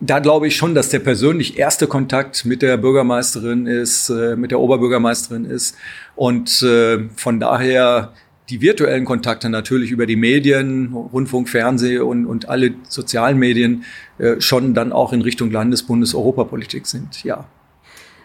da 0.00 0.18
glaube 0.18 0.46
ich 0.46 0.56
schon, 0.56 0.74
dass 0.74 0.90
der 0.90 0.98
persönlich 0.98 1.58
erste 1.58 1.86
Kontakt 1.86 2.44
mit 2.44 2.60
der 2.60 2.76
Bürgermeisterin 2.76 3.66
ist, 3.66 4.10
äh, 4.10 4.36
mit 4.36 4.50
der 4.50 4.60
Oberbürgermeisterin 4.60 5.46
ist. 5.46 5.76
Und 6.14 6.62
äh, 6.62 7.08
von 7.16 7.40
daher 7.40 8.12
die 8.48 8.60
virtuellen 8.60 9.04
Kontakte 9.04 9.48
natürlich 9.48 9.90
über 9.90 10.06
die 10.06 10.16
Medien, 10.16 10.92
Rundfunk, 10.92 11.48
Fernsehen 11.48 12.02
und, 12.02 12.26
und 12.26 12.48
alle 12.48 12.74
sozialen 12.88 13.38
Medien 13.38 13.84
äh, 14.18 14.40
schon 14.40 14.74
dann 14.74 14.92
auch 14.92 15.12
in 15.12 15.22
Richtung 15.22 15.50
Landes-, 15.50 15.82
Bundes-, 15.82 16.14
Europapolitik 16.14 16.86
sind, 16.86 17.24
ja. 17.24 17.46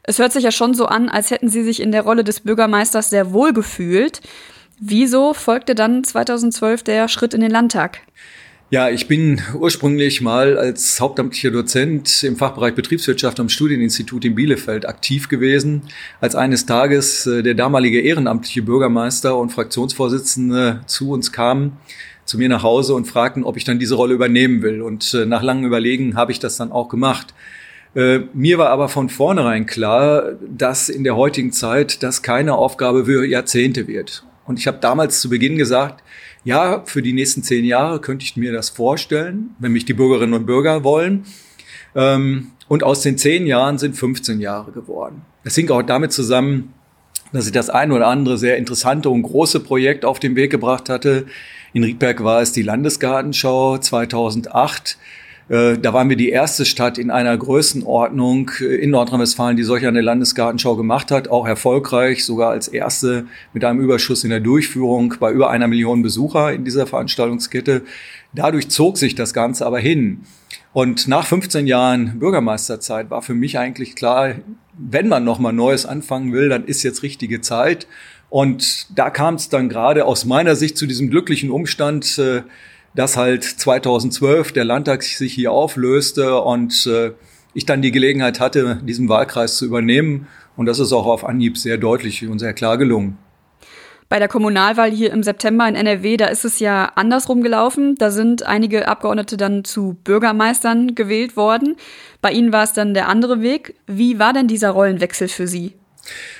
Es 0.04 0.18
hört 0.18 0.34
sich 0.34 0.44
ja 0.44 0.52
schon 0.52 0.74
so 0.74 0.88
an, 0.88 1.10
als 1.10 1.30
hätten 1.30 1.48
Sie 1.48 1.64
sich 1.64 1.80
in 1.80 1.92
der 1.92 2.02
Rolle 2.02 2.24
des 2.24 2.40
Bürgermeisters 2.40 3.12
sehr 3.12 3.34
wohl 3.34 3.54
gefühlt. 3.54 4.22
Wieso 4.80 5.36
folgte 5.36 5.76
dann 5.76 6.04
2012 6.04 6.82
der 6.82 7.08
Schritt 7.08 7.36
in 7.36 7.42
den 7.42 7.52
Landtag? 7.52 8.00
Ja, 8.74 8.90
ich 8.90 9.10
bin 9.10 9.42
ursprünglich 9.60 10.22
mal 10.22 10.58
als 10.58 11.02
hauptamtlicher 11.02 11.52
Dozent 11.52 12.24
im 12.24 12.38
Fachbereich 12.38 12.74
Betriebswirtschaft 12.74 13.38
am 13.42 13.50
Studieninstitut 13.50 14.24
in 14.24 14.34
Bielefeld 14.34 14.88
aktiv 14.88 15.28
gewesen, 15.28 15.82
als 16.22 16.36
eines 16.36 16.66
Tages 16.66 17.28
äh, 17.28 17.44
der 17.44 17.54
damalige 17.54 18.00
ehrenamtliche 18.00 18.62
Bürgermeister 18.62 19.38
und 19.38 19.50
Fraktionsvorsitzende 19.50 20.84
zu 20.86 21.12
uns 21.12 21.34
kam, 21.34 21.74
zu 22.24 22.38
mir 22.38 22.48
nach 22.48 22.64
Hause 22.64 22.96
und 22.96 23.08
fragten, 23.08 23.44
ob 23.44 23.58
ich 23.58 23.66
dann 23.66 23.78
diese 23.78 23.96
Rolle 23.96 24.14
übernehmen 24.14 24.62
will. 24.62 24.82
Und 24.82 25.14
äh, 25.16 25.26
nach 25.26 25.44
langem 25.44 25.66
Überlegen 25.66 26.16
habe 26.16 26.32
ich 26.32 26.40
das 26.40 26.56
dann 26.56 26.72
auch 26.72 26.88
gemacht. 26.88 27.34
Äh, 27.94 28.20
mir 28.34 28.58
war 28.58 28.70
aber 28.70 28.88
von 28.88 29.10
vornherein 29.10 29.66
klar, 29.66 30.36
dass 30.50 30.88
in 30.88 31.04
der 31.04 31.18
heutigen 31.18 31.52
Zeit 31.52 32.04
das 32.04 32.22
keine 32.22 32.56
Aufgabe 32.56 33.04
für 33.04 33.26
Jahrzehnte 33.26 33.90
wird. 33.90 34.24
Und 34.46 34.60
ich 34.60 34.68
habe 34.68 34.78
damals 34.80 35.20
zu 35.20 35.30
Beginn 35.30 35.58
gesagt, 35.58 36.02
ja, 36.44 36.84
für 36.86 37.02
die 37.02 37.14
nächsten 37.14 37.44
zehn 37.44 37.66
Jahre 37.66 38.00
könnte 38.00 38.26
ich 38.26 38.36
mir 38.36 38.52
das 38.52 38.70
vorstellen, 38.70 39.56
wenn 39.60 39.72
mich 39.72 39.86
die 39.86 39.94
Bürgerinnen 39.94 40.34
und 40.34 40.46
Bürger 40.46 40.84
wollen. 40.84 41.26
Ähm, 41.96 42.52
und 42.68 42.84
aus 42.84 43.02
den 43.02 43.18
zehn 43.18 43.46
Jahren 43.46 43.78
sind 43.78 43.96
15 43.96 44.40
Jahre 44.40 44.72
geworden. 44.72 45.24
Das 45.44 45.56
hing 45.56 45.70
auch 45.70 45.82
damit 45.82 46.14
zusammen, 46.14 46.74
dass 47.34 47.46
ich 47.46 47.52
das 47.52 47.70
ein 47.70 47.92
oder 47.92 48.08
andere 48.08 48.38
sehr 48.38 48.58
interessante 48.58 49.10
und 49.10 49.24
große 49.24 49.60
Projekt 49.60 50.06
auf 50.06 50.20
den 50.20 50.36
Weg 50.36 50.52
gebracht 50.52 50.90
hatte. 50.90 51.26
In 51.74 51.84
Riedberg 51.84 52.24
war 52.24 52.42
es 52.42 52.52
die 52.52 52.62
Landesgartenschau 52.62 53.78
2008. 53.78 54.98
Äh, 55.52 55.78
da 55.78 55.92
waren 55.92 56.08
wir 56.08 56.16
die 56.16 56.30
erste 56.30 56.64
Stadt 56.64 56.98
in 56.98 57.12
einer 57.12 57.38
Größenordnung 57.38 58.52
äh, 58.62 58.76
in 58.76 58.92
Nordrhein-Westfalen, 58.92 59.58
die 59.58 59.64
solch 59.64 59.86
eine 59.86 60.00
Landesgartenschau 60.00 60.78
gemacht 60.78 61.12
hat, 61.12 61.28
auch 61.28 61.46
erfolgreich, 61.46 62.24
sogar 62.24 62.52
als 62.52 62.70
erste 62.70 63.26
mit 63.52 63.66
einem 63.66 63.82
Überschuss 63.82 64.24
in 64.24 64.30
der 64.30 64.40
Durchführung 64.40 65.16
bei 65.20 65.30
über 65.30 65.50
einer 65.50 65.68
Million 65.68 66.04
Besucher 66.04 66.54
in 66.54 66.64
dieser 66.64 66.88
Veranstaltungskette. 66.88 67.82
Dadurch 68.34 68.70
zog 68.70 68.98
sich 68.98 69.14
das 69.14 69.34
Ganze 69.34 69.66
aber 69.66 69.80
hin. 69.80 70.22
Und 70.72 71.10
nach 71.10 71.26
15 71.26 71.68
Jahren 71.68 72.18
Bürgermeisterzeit 72.18 73.10
war 73.10 73.22
für 73.22 73.34
mich 73.34 73.60
eigentlich 73.60 73.98
klar, 73.98 74.36
wenn 74.78 75.10
man 75.10 75.26
nochmal 75.26 75.52
Neues 75.52 75.86
anfangen 75.86 76.32
will, 76.32 76.48
dann 76.48 76.64
ist 76.64 76.82
jetzt 76.84 77.04
richtige 77.04 77.42
Zeit. 77.42 77.88
Und 78.30 78.88
da 78.98 79.10
kam 79.10 79.36
es 79.36 79.50
dann 79.50 79.68
gerade 79.68 80.06
aus 80.06 80.24
meiner 80.24 80.56
Sicht 80.56 80.78
zu 80.78 80.86
diesem 80.86 81.10
glücklichen 81.10 81.52
Umstand, 81.52 82.18
äh, 82.20 82.44
dass 82.96 83.18
halt 83.18 83.44
2012 83.44 84.52
der 84.52 84.66
Landtag 84.66 85.04
sich 85.04 85.34
hier 85.34 85.52
auflöste 85.52 86.42
und 86.42 86.86
äh, 86.88 87.12
ich 87.54 87.66
dann 87.66 87.82
die 87.82 87.92
Gelegenheit 87.92 88.40
hatte, 88.40 88.82
diesen 88.84 89.10
Wahlkreis 89.10 89.58
zu 89.58 89.66
übernehmen. 89.66 90.28
Und 90.56 90.66
das 90.66 90.80
ist 90.80 90.94
auch 90.94 91.06
auf 91.06 91.26
Anhieb 91.26 91.58
sehr 91.58 91.78
deutlich 91.78 92.28
und 92.28 92.40
sehr 92.40 92.54
klar 92.54 92.78
gelungen. 92.78 93.18
Bei 94.10 94.20
der 94.20 94.28
Kommunalwahl 94.28 94.92
hier 94.92 95.14
im 95.14 95.24
September 95.24 95.68
in 95.70 95.76
NRW, 95.76 96.18
da 96.18 96.26
ist 96.26 96.44
es 96.44 96.60
ja 96.60 96.92
andersrum 96.96 97.42
gelaufen. 97.42 97.96
Da 97.96 98.12
sind 98.12 98.44
einige 98.44 98.90
Abgeordnete 98.90 99.38
dann 99.38 99.64
zu 99.64 99.96
Bürgermeistern 100.04 100.96
gewählt 100.96 101.38
worden. 101.38 101.78
Bei 102.22 102.32
Ihnen 102.32 102.52
war 102.52 102.64
es 102.64 102.74
dann 102.74 102.94
der 102.94 103.08
andere 103.08 103.42
Weg. 103.42 103.76
Wie 103.88 104.20
war 104.20 104.34
denn 104.34 104.50
dieser 104.50 104.72
Rollenwechsel 104.72 105.30
für 105.30 105.48
Sie? 105.48 105.76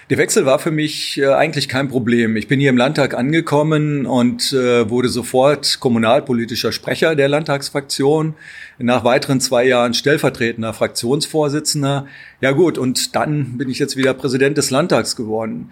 Der 0.10 0.18
Wechsel 0.18 0.46
war 0.46 0.60
für 0.60 0.72
mich 0.72 1.18
äh, 1.18 1.28
eigentlich 1.28 1.70
kein 1.70 1.88
Problem. 1.88 2.36
Ich 2.36 2.48
bin 2.48 2.60
hier 2.60 2.70
im 2.70 2.78
Landtag 2.78 3.14
angekommen 3.14 4.06
und 4.06 4.52
äh, 4.52 4.90
wurde 4.90 5.08
sofort 5.08 5.80
kommunalpolitischer 5.80 6.72
Sprecher 6.72 7.16
der 7.16 7.30
Landtagsfraktion. 7.30 8.36
Nach 8.78 9.04
weiteren 9.04 9.40
zwei 9.40 9.66
Jahren 9.66 9.94
stellvertretender 9.94 10.74
Fraktionsvorsitzender. 10.74 12.08
Ja 12.42 12.52
gut, 12.52 12.78
und 12.78 13.16
dann 13.16 13.58
bin 13.58 13.70
ich 13.70 13.80
jetzt 13.80 13.96
wieder 13.96 14.14
Präsident 14.14 14.58
des 14.58 14.70
Landtags 14.70 15.16
geworden. 15.16 15.72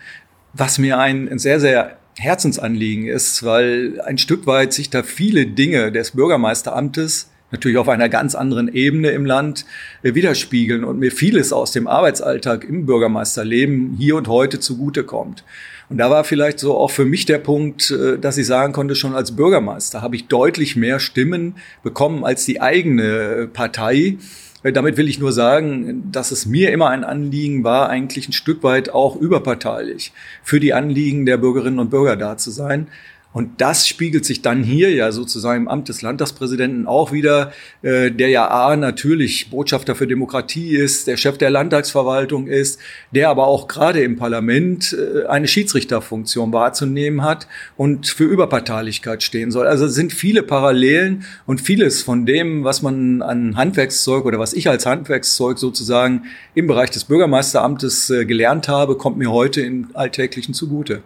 Was 0.54 0.78
mir 0.78 1.00
ein 1.00 1.38
sehr, 1.38 1.60
sehr 1.60 1.98
Herzensanliegen 2.18 3.08
ist, 3.08 3.44
weil 3.44 4.00
ein 4.02 4.18
Stück 4.18 4.46
weit 4.46 4.74
sich 4.74 4.90
da 4.90 5.04
viele 5.04 5.48
Dinge 5.48 5.92
des 5.92 6.12
Bürgermeisteramtes 6.12 7.30
natürlich 7.52 7.78
auf 7.78 7.90
einer 7.90 8.10
ganz 8.10 8.36
anderen 8.36 8.68
Ebene 8.74 9.10
im 9.10 9.26
Land 9.26 9.66
äh, 10.04 10.14
widerspiegeln 10.14 10.84
und 10.84 11.00
mir 11.00 11.12
vieles 11.12 11.54
aus 11.54 11.72
dem 11.72 11.88
Arbeitsalltag 11.88 12.64
im 12.64 12.86
Bürgermeisterleben 12.86 13.96
hier 13.98 14.16
und 14.16 14.28
heute 14.28 14.60
zugutekommt. 14.60 15.44
Und 15.90 15.98
da 15.98 16.12
war 16.12 16.24
vielleicht 16.24 16.60
so 16.60 16.78
auch 16.78 16.92
für 16.92 17.06
mich 17.06 17.26
der 17.26 17.40
Punkt, 17.40 17.92
äh, 17.92 18.18
dass 18.20 18.38
ich 18.38 18.46
sagen 18.46 18.74
konnte, 18.74 18.96
schon 18.96 19.16
als 19.16 19.36
Bürgermeister 19.36 20.02
habe 20.02 20.16
ich 20.16 20.28
deutlich 20.28 20.76
mehr 20.76 21.00
Stimmen 21.00 21.56
bekommen 21.84 22.24
als 22.24 22.46
die 22.46 22.62
eigene 22.62 23.50
Partei. 23.52 24.18
Äh, 24.62 24.72
damit 24.72 24.98
will 24.98 25.10
ich 25.10 25.20
nur 25.20 25.32
sagen, 25.32 26.12
dass 26.12 26.32
es 26.32 26.46
mir 26.46 26.72
immer 26.72 26.90
ein 26.90 27.04
Anliegen 27.04 27.64
war, 27.64 27.90
eigentlich 27.90 28.30
ein 28.30 28.34
Stück 28.34 28.62
weit 28.64 28.92
auch 28.92 29.16
überparteilich 29.16 30.14
für 30.44 30.60
die 30.60 30.74
Anliegen 30.74 31.26
der 31.26 31.38
Bürgerinnen 31.38 31.80
und 31.80 31.90
Bürger 31.90 32.16
da 32.16 32.38
zu 32.38 32.52
sein. 32.52 32.88
Und 33.32 33.62
das 33.62 33.88
spiegelt 33.88 34.26
sich 34.26 34.42
dann 34.42 34.64
hier 34.64 34.92
ja 34.92 35.12
sozusagen 35.12 35.64
im 35.64 35.68
Amt 35.68 35.88
des 35.88 36.02
Landtagspräsidenten 36.02 36.88
auch 36.88 37.12
wieder, 37.12 37.52
äh, 37.84 38.10
der 38.10 38.30
ja 38.30 38.50
A 38.50 38.76
natürlich 38.76 39.52
Botschafter 39.52 39.94
für 39.94 40.08
Demokratie 40.08 40.76
ist, 40.76 41.06
der 41.06 41.16
Chef 41.16 41.38
der 41.38 41.52
Landtagsverwaltung 41.52 42.48
ist, 42.48 42.80
der 43.12 43.30
aber 43.30 43.46
auch 43.46 43.68
gerade 43.68 44.02
im 44.02 44.16
Parlament 44.16 44.98
äh, 44.98 45.28
eine 45.28 45.48
Schiedsrichterfunktion 45.48 46.52
wahrzunehmen 46.52 47.22
hat 47.22 47.48
und 47.78 48.08
für 48.08 48.24
Überparteilichkeit 48.24 49.22
stehen 49.22 49.52
soll. 49.52 49.68
Also 49.68 49.86
es 49.86 49.94
sind 49.94 50.12
viele 50.12 50.42
Parallelen 50.42 51.24
und 51.46 51.62
vieles 51.62 52.02
von 52.02 52.26
dem, 52.26 52.64
was 52.64 52.82
man 52.82 53.22
an 53.22 53.56
Handwerkszeug 53.56 54.26
oder 54.26 54.40
was 54.40 54.54
ich 54.54 54.68
als 54.68 54.88
Handwerkszeug 54.88 55.60
sozusagen 55.60 56.24
im 56.56 56.66
Bereich 56.66 56.90
des 56.90 57.04
Bürgermeisteramtes 57.04 58.10
äh, 58.10 58.26
gelernt 58.26 58.68
habe, 58.68 58.98
kommt 58.98 59.20
mir 59.20 59.32
heute 59.32 59.62
im 59.62 59.90
Alltäglichen 59.94 60.56
zugute. 60.56 61.04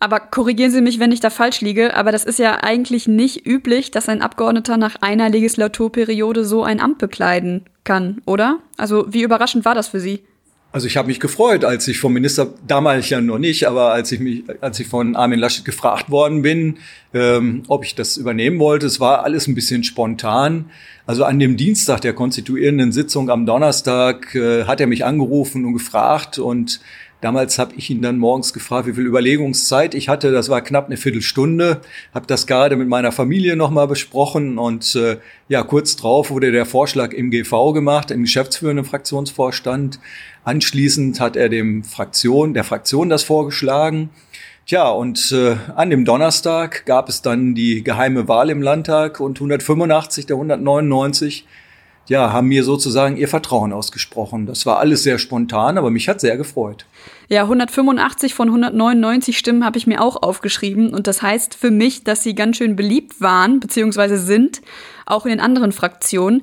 Aber 0.00 0.20
korrigieren 0.20 0.70
Sie 0.70 0.80
mich, 0.80 1.00
wenn 1.00 1.10
ich 1.10 1.20
da 1.20 1.30
falsch 1.30 1.60
liege, 1.60 1.94
aber 1.94 2.12
das 2.12 2.24
ist 2.24 2.38
ja 2.38 2.62
eigentlich 2.62 3.08
nicht 3.08 3.46
üblich, 3.46 3.90
dass 3.90 4.08
ein 4.08 4.22
Abgeordneter 4.22 4.76
nach 4.76 4.96
einer 5.00 5.28
Legislaturperiode 5.28 6.44
so 6.44 6.62
ein 6.62 6.80
Amt 6.80 6.98
bekleiden 6.98 7.64
kann, 7.82 8.22
oder? 8.24 8.60
Also 8.76 9.06
wie 9.08 9.22
überraschend 9.22 9.64
war 9.64 9.74
das 9.74 9.88
für 9.88 9.98
Sie? 9.98 10.22
Also 10.70 10.86
ich 10.86 10.98
habe 10.98 11.08
mich 11.08 11.18
gefreut, 11.18 11.64
als 11.64 11.88
ich 11.88 11.98
vom 11.98 12.12
Minister, 12.12 12.52
damals 12.66 13.08
ja 13.08 13.22
noch 13.22 13.38
nicht, 13.38 13.66
aber 13.66 13.92
als 13.92 14.12
ich 14.12 14.20
mich, 14.20 14.44
als 14.60 14.78
ich 14.78 14.86
von 14.86 15.16
Armin 15.16 15.38
Laschet 15.38 15.64
gefragt 15.64 16.10
worden 16.10 16.42
bin, 16.42 16.76
ähm, 17.14 17.62
ob 17.68 17.84
ich 17.84 17.94
das 17.94 18.18
übernehmen 18.18 18.58
wollte. 18.58 18.84
Es 18.86 19.00
war 19.00 19.24
alles 19.24 19.48
ein 19.48 19.54
bisschen 19.54 19.82
spontan. 19.82 20.66
Also 21.06 21.24
an 21.24 21.38
dem 21.38 21.56
Dienstag 21.56 22.02
der 22.02 22.12
konstituierenden 22.12 22.92
Sitzung 22.92 23.30
am 23.30 23.46
Donnerstag 23.46 24.34
äh, 24.34 24.64
hat 24.64 24.82
er 24.82 24.86
mich 24.86 25.06
angerufen 25.06 25.64
und 25.64 25.72
gefragt 25.72 26.38
und 26.38 26.80
Damals 27.20 27.58
habe 27.58 27.74
ich 27.74 27.90
ihn 27.90 28.00
dann 28.00 28.16
morgens 28.16 28.52
gefragt, 28.52 28.86
wie 28.86 28.92
viel 28.92 29.06
Überlegungszeit 29.06 29.96
ich 29.96 30.08
hatte. 30.08 30.30
Das 30.30 30.48
war 30.48 30.60
knapp 30.60 30.86
eine 30.86 30.96
Viertelstunde. 30.96 31.80
Habe 32.14 32.26
das 32.28 32.46
gerade 32.46 32.76
mit 32.76 32.88
meiner 32.88 33.10
Familie 33.10 33.56
nochmal 33.56 33.88
besprochen 33.88 34.56
und 34.56 34.94
äh, 34.94 35.18
ja, 35.48 35.64
kurz 35.64 35.96
drauf 35.96 36.30
wurde 36.30 36.52
der 36.52 36.64
Vorschlag 36.64 37.12
im 37.12 37.30
GV 37.30 37.72
gemacht, 37.72 38.12
im 38.12 38.22
geschäftsführenden 38.22 38.84
Fraktionsvorstand. 38.84 39.98
Anschließend 40.44 41.18
hat 41.18 41.34
er 41.34 41.48
dem 41.48 41.82
Fraktion, 41.82 42.54
der 42.54 42.62
Fraktion 42.62 43.08
das 43.08 43.24
vorgeschlagen. 43.24 44.10
Tja, 44.66 44.88
und 44.88 45.32
äh, 45.32 45.56
an 45.74 45.90
dem 45.90 46.04
Donnerstag 46.04 46.86
gab 46.86 47.08
es 47.08 47.22
dann 47.22 47.54
die 47.54 47.82
geheime 47.82 48.28
Wahl 48.28 48.50
im 48.50 48.62
Landtag 48.62 49.18
und 49.18 49.38
185 49.38 50.26
der 50.26 50.36
199 50.36 51.46
ja, 52.08 52.32
haben 52.32 52.48
mir 52.48 52.64
sozusagen 52.64 53.16
ihr 53.16 53.28
Vertrauen 53.28 53.72
ausgesprochen. 53.72 54.46
Das 54.46 54.66
war 54.66 54.78
alles 54.78 55.02
sehr 55.02 55.18
spontan, 55.18 55.78
aber 55.78 55.90
mich 55.90 56.08
hat 56.08 56.20
sehr 56.20 56.36
gefreut. 56.36 56.86
Ja, 57.28 57.42
185 57.42 58.34
von 58.34 58.48
199 58.48 59.36
Stimmen 59.36 59.64
habe 59.64 59.76
ich 59.76 59.86
mir 59.86 60.02
auch 60.02 60.22
aufgeschrieben 60.22 60.94
und 60.94 61.06
das 61.06 61.20
heißt 61.20 61.54
für 61.54 61.70
mich, 61.70 62.04
dass 62.04 62.22
sie 62.22 62.34
ganz 62.34 62.56
schön 62.56 62.74
beliebt 62.74 63.20
waren 63.20 63.60
bzw. 63.60 64.16
sind, 64.16 64.62
auch 65.04 65.26
in 65.26 65.30
den 65.30 65.40
anderen 65.40 65.72
Fraktionen. 65.72 66.42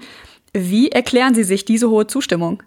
Wie 0.54 0.90
erklären 0.90 1.34
Sie 1.36 1.44
sich 1.44 1.66
diese 1.66 1.90
hohe 1.90 2.08
Zustimmung? 2.08 2.64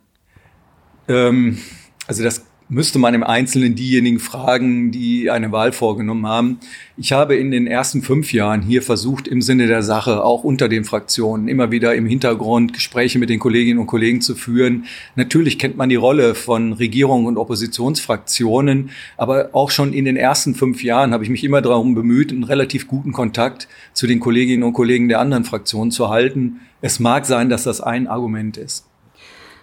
Ähm, 1.07 1.59
also 2.07 2.25
das 2.25 2.45
müsste 2.69 2.99
man 2.99 3.15
im 3.15 3.23
Einzelnen 3.23 3.75
diejenigen 3.75 4.19
fragen, 4.19 4.91
die 4.91 5.31
eine 5.31 5.53
Wahl 5.53 5.73
vorgenommen 5.73 6.27
haben. 6.27 6.59
Ich 6.97 7.13
habe 7.13 7.37
in 7.37 7.51
den 7.51 7.67
ersten 7.67 8.03
fünf 8.03 8.33
Jahren 8.33 8.61
hier 8.61 8.83
versucht, 8.83 9.27
im 9.27 9.41
Sinne 9.41 9.67
der 9.67 9.83
Sache, 9.83 10.23
auch 10.23 10.45
unter 10.45 10.69
den 10.69 10.85
Fraktionen, 10.85 11.49
immer 11.49 11.71
wieder 11.71 11.95
im 11.95 12.07
Hintergrund 12.07 12.75
Gespräche 12.75 13.19
mit 13.19 13.31
den 13.31 13.39
Kolleginnen 13.39 13.79
und 13.79 13.87
Kollegen 13.87 14.21
zu 14.21 14.35
führen. 14.35 14.85
Natürlich 15.17 15.59
kennt 15.59 15.77
man 15.77 15.89
die 15.89 15.97
Rolle 15.97 16.35
von 16.35 16.75
Regierung 16.75 17.25
und 17.25 17.39
Oppositionsfraktionen, 17.39 18.91
aber 19.17 19.51
auch 19.53 19.71
schon 19.71 19.95
in 19.95 20.05
den 20.05 20.17
ersten 20.17 20.55
fünf 20.55 20.83
Jahren 20.83 21.13
habe 21.13 21.25
ich 21.25 21.31
mich 21.31 21.45
immer 21.45 21.63
darum 21.63 21.95
bemüht, 21.95 22.33
einen 22.33 22.45
relativ 22.45 22.87
guten 22.87 23.13
Kontakt 23.13 23.69
zu 23.95 24.07
den 24.07 24.21
Kolleginnen 24.21 24.63
und 24.63 24.75
Kollegen 24.75 25.09
der 25.09 25.21
anderen 25.21 25.45
Fraktionen 25.45 25.91
zu 25.91 26.11
halten. 26.11 26.61
Es 26.83 27.01
mag 27.01 27.25
sein, 27.25 27.49
dass 27.49 27.65
das 27.65 27.81
ein 27.81 28.07
Argument 28.07 28.57
ist. 28.59 28.85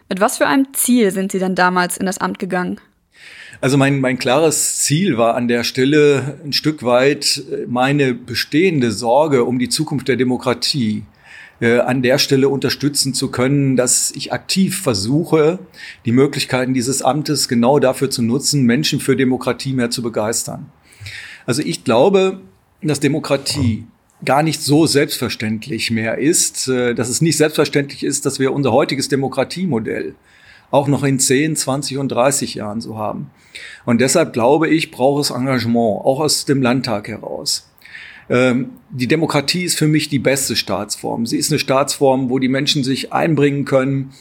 Mit 0.09 0.19
was 0.19 0.37
für 0.37 0.47
einem 0.47 0.67
Ziel 0.73 1.11
sind 1.11 1.31
Sie 1.31 1.39
denn 1.39 1.55
damals 1.55 1.97
in 1.97 2.05
das 2.05 2.19
Amt 2.19 2.39
gegangen? 2.39 2.79
Also 3.61 3.77
mein, 3.77 3.99
mein 3.99 4.17
klares 4.19 4.79
Ziel 4.79 5.17
war 5.17 5.35
an 5.35 5.47
der 5.47 5.63
Stelle 5.63 6.39
ein 6.43 6.53
Stück 6.53 6.83
weit 6.83 7.43
äh, 7.51 7.65
meine 7.67 8.13
bestehende 8.13 8.91
Sorge 8.91 9.43
um 9.45 9.59
die 9.59 9.69
Zukunft 9.69 10.07
der 10.07 10.15
Demokratie 10.15 11.03
äh, 11.61 11.79
an 11.79 12.01
der 12.01 12.17
Stelle 12.17 12.49
unterstützen 12.49 13.13
zu 13.13 13.31
können, 13.31 13.75
dass 13.75 14.11
ich 14.11 14.33
aktiv 14.33 14.81
versuche, 14.81 15.59
die 16.05 16.11
Möglichkeiten 16.11 16.73
dieses 16.73 17.01
Amtes 17.01 17.47
genau 17.47 17.79
dafür 17.79 18.09
zu 18.09 18.21
nutzen, 18.21 18.63
Menschen 18.63 18.99
für 18.99 19.15
Demokratie 19.15 19.73
mehr 19.73 19.89
zu 19.89 20.01
begeistern. 20.01 20.69
Also 21.45 21.61
ich 21.61 21.83
glaube, 21.83 22.41
dass 22.81 22.99
Demokratie 22.99 23.85
gar 24.23 24.43
nicht 24.43 24.61
so 24.61 24.85
selbstverständlich 24.85 25.91
mehr 25.91 26.17
ist, 26.17 26.67
äh, 26.67 26.93
dass 26.93 27.09
es 27.09 27.21
nicht 27.21 27.37
selbstverständlich 27.37 28.03
ist, 28.03 28.25
dass 28.25 28.39
wir 28.39 28.53
unser 28.53 28.71
heutiges 28.71 29.07
Demokratiemodell 29.07 30.15
auch 30.75 30.87
noch 30.87 31.03
in 31.03 31.19
10, 31.19 31.55
20 31.55 31.97
und 31.97 32.09
30 32.09 32.55
Jahren 32.55 32.81
so 32.81 32.97
haben. 32.97 33.31
Und 33.85 34.01
deshalb 34.01 34.33
glaube 34.33 34.67
ich, 34.67 34.91
braucht 34.91 35.23
es 35.23 35.29
Engagement, 35.31 36.01
auch 36.03 36.19
aus 36.19 36.43
dem 36.43 36.61
Landtag 36.61 37.07
heraus. 37.07 37.71
Ähm, 38.29 38.71
die 38.89 39.07
Demokratie 39.07 39.63
ist 39.63 39.77
für 39.77 39.87
mich 39.87 40.09
die 40.09 40.19
beste 40.19 40.55
Staatsform. 40.55 41.25
Sie 41.25 41.37
ist 41.37 41.51
eine 41.51 41.59
Staatsform, 41.59 42.29
wo 42.29 42.39
die 42.39 42.49
Menschen 42.49 42.83
sich 42.83 43.13
einbringen 43.13 43.63
können. 43.63 44.11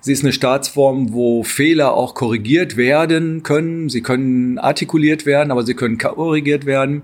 Sie 0.00 0.12
ist 0.12 0.22
eine 0.22 0.32
Staatsform, 0.32 1.12
wo 1.12 1.42
Fehler 1.42 1.94
auch 1.94 2.14
korrigiert 2.14 2.76
werden 2.76 3.42
können. 3.42 3.88
Sie 3.88 4.02
können 4.02 4.58
artikuliert 4.58 5.26
werden, 5.26 5.50
aber 5.50 5.64
sie 5.64 5.74
können 5.74 5.98
korrigiert 5.98 6.64
werden. 6.64 7.02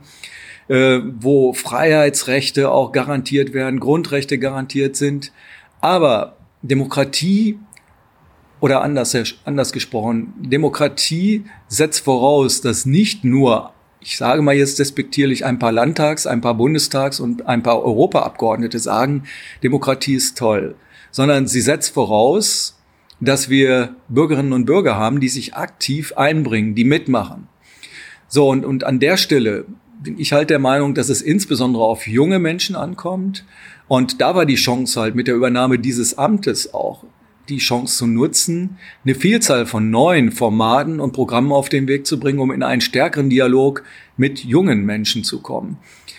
Äh, 0.69 1.01
wo 1.19 1.53
Freiheitsrechte 1.53 2.71
auch 2.71 2.93
garantiert 2.93 3.55
werden, 3.55 3.81
Grundrechte 3.81 4.39
garantiert 4.39 4.95
sind. 4.95 5.33
Aber 5.81 6.37
Demokratie 6.63 7.59
oder 8.61 8.83
anders, 8.83 9.17
anders 9.45 9.73
gesprochen, 9.73 10.35
Demokratie 10.39 11.45
setzt 11.69 12.05
voraus, 12.05 12.61
dass 12.61 12.87
nicht 12.87 13.25
nur, 13.25 13.73
ich 14.01 14.19
sage 14.19 14.43
mal 14.43 14.55
jetzt 14.55 14.79
despektierlich, 14.79 15.45
ein 15.45 15.59
paar 15.59 15.73
Landtags-, 15.73 16.27
ein 16.27 16.41
paar 16.41 16.55
Bundestags- 16.55 17.21
und 17.21 17.47
ein 17.47 17.63
paar 17.63 17.83
Europaabgeordnete 17.83 18.79
sagen, 18.79 19.25
Demokratie 19.63 20.15
ist 20.15 20.37
toll, 20.39 20.75
sondern 21.11 21.47
sie 21.47 21.61
setzt 21.61 21.95
voraus, 21.95 22.79
dass 23.21 23.49
wir 23.49 23.97
Bürgerinnen 24.09 24.53
und 24.53 24.67
Bürger 24.67 24.97
haben, 24.97 25.21
die 25.21 25.29
sich 25.29 25.55
aktiv 25.55 26.15
einbringen, 26.17 26.75
die 26.75 26.85
mitmachen. 26.85 27.49
So, 28.29 28.49
und, 28.49 28.65
und 28.65 28.85
an 28.85 29.01
der 29.01 29.17
Stelle 29.17 29.67
bin 30.03 30.19
ich 30.19 30.33
halt 30.33 30.51
der 30.51 30.59
Meinung, 30.59 30.95
dass 30.95 31.09
es 31.09 31.21
insbesondere 31.21 31.85
auf 31.85 32.07
junge 32.07 32.39
Menschen 32.39 32.77
ankommt. 32.77 33.45
Und 33.89 34.21
da 34.21 34.35
war 34.35 34.47
die 34.47 34.55
Chance 34.55 34.99
halt 34.99 35.15
mit 35.15 35.27
der 35.27 35.35
Übernahme 35.35 35.79
dieses 35.79 36.17
Amtes 36.17 36.73
auch 36.73 37.05
die 37.49 37.59
Chance 37.59 37.97
zu 37.97 38.07
nutzen, 38.07 38.79
eine 39.05 39.15
Vielzahl 39.15 39.67
von 39.67 39.91
neuen 39.91 40.31
Formaten 40.31 41.01
und 41.01 41.13
Programmen 41.13 41.53
auf 41.53 41.69
den 41.69 41.89
Weg 41.89 42.07
zu 42.07 42.21
bringen, 42.21 42.39
um 42.39 42.53
in 42.53 42.63
einen 42.63 42.81
stärkeren 42.81 43.31
Dialog 43.31 43.83
mit 44.17 44.45
jungen 44.45 44.85
Menschen 44.85 45.25
zu 45.25 45.41
kommen. 45.41 45.79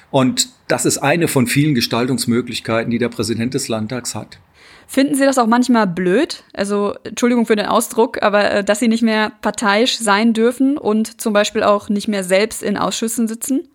Und 0.10 0.50
das 0.68 0.86
ist 0.86 0.98
eine 0.98 1.28
von 1.28 1.48
vielen 1.48 1.74
Gestaltungsmöglichkeiten, 1.74 2.92
die 2.92 3.00
der 3.00 3.10
Präsident 3.10 3.54
des 3.54 3.68
Landtags 3.70 4.14
hat. 4.14 4.40
Finden 4.88 5.16
Sie 5.16 5.24
das 5.24 5.38
auch 5.38 5.48
manchmal 5.48 5.88
blöd? 5.88 6.44
Also, 6.52 6.96
Entschuldigung 7.06 7.46
für 7.46 7.56
den 7.56 7.66
Ausdruck, 7.66 8.22
aber 8.22 8.52
äh, 8.52 8.64
dass 8.64 8.80
Sie 8.80 8.90
nicht 8.90 9.04
mehr 9.04 9.32
parteiisch 9.42 9.98
sein 9.98 10.34
dürfen 10.34 10.78
und 10.78 11.22
zum 11.22 11.32
Beispiel 11.32 11.64
auch 11.64 11.88
nicht 11.88 12.10
mehr 12.10 12.26
selbst 12.26 12.62
in 12.62 12.78
Ausschüssen 12.78 13.30
sitzen? 13.30 13.70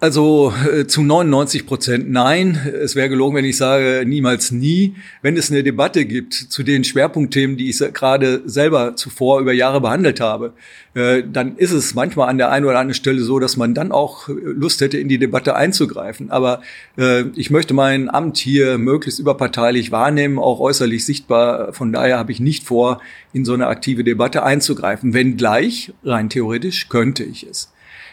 Also 0.00 0.52
äh, 0.70 0.86
zu 0.86 1.02
99 1.02 1.66
Prozent 1.66 2.10
nein. 2.10 2.58
Es 2.82 2.94
wäre 2.94 3.08
gelogen, 3.08 3.36
wenn 3.36 3.44
ich 3.44 3.56
sage 3.56 4.04
niemals 4.04 4.50
nie. 4.50 4.96
Wenn 5.22 5.36
es 5.36 5.50
eine 5.50 5.62
Debatte 5.62 6.04
gibt 6.04 6.34
zu 6.34 6.62
den 6.62 6.84
Schwerpunktthemen, 6.84 7.56
die 7.56 7.70
ich 7.70 7.78
gerade 7.78 8.42
selber 8.44 8.96
zuvor 8.96 9.40
über 9.40 9.52
Jahre 9.52 9.80
behandelt 9.80 10.20
habe, 10.20 10.52
äh, 10.94 11.22
dann 11.22 11.56
ist 11.56 11.70
es 11.70 11.94
manchmal 11.94 12.28
an 12.28 12.38
der 12.38 12.50
einen 12.50 12.66
oder 12.66 12.78
anderen 12.78 12.94
Stelle 12.94 13.22
so, 13.22 13.38
dass 13.38 13.56
man 13.56 13.72
dann 13.72 13.92
auch 13.92 14.28
Lust 14.28 14.80
hätte, 14.80 14.98
in 14.98 15.08
die 15.08 15.18
Debatte 15.18 15.56
einzugreifen. 15.56 16.30
Aber 16.30 16.60
äh, 16.98 17.22
ich 17.36 17.50
möchte 17.50 17.72
mein 17.72 18.10
Amt 18.10 18.36
hier 18.36 18.78
möglichst 18.78 19.20
überparteilich 19.20 19.90
wahrnehmen, 19.90 20.38
auch 20.38 20.60
äußerlich 20.60 21.06
sichtbar. 21.06 21.72
Von 21.72 21.92
daher 21.92 22.18
habe 22.18 22.32
ich 22.32 22.40
nicht 22.40 22.64
vor, 22.64 23.00
in 23.32 23.44
so 23.44 23.54
eine 23.54 23.68
aktive 23.68 24.04
Debatte 24.04 24.42
einzugreifen. 24.42 25.14
Wenngleich, 25.14 25.94
rein 26.04 26.28
theoretisch, 26.28 26.88
könnte 26.88 27.24
ich 27.24 27.46
es. 27.48 27.70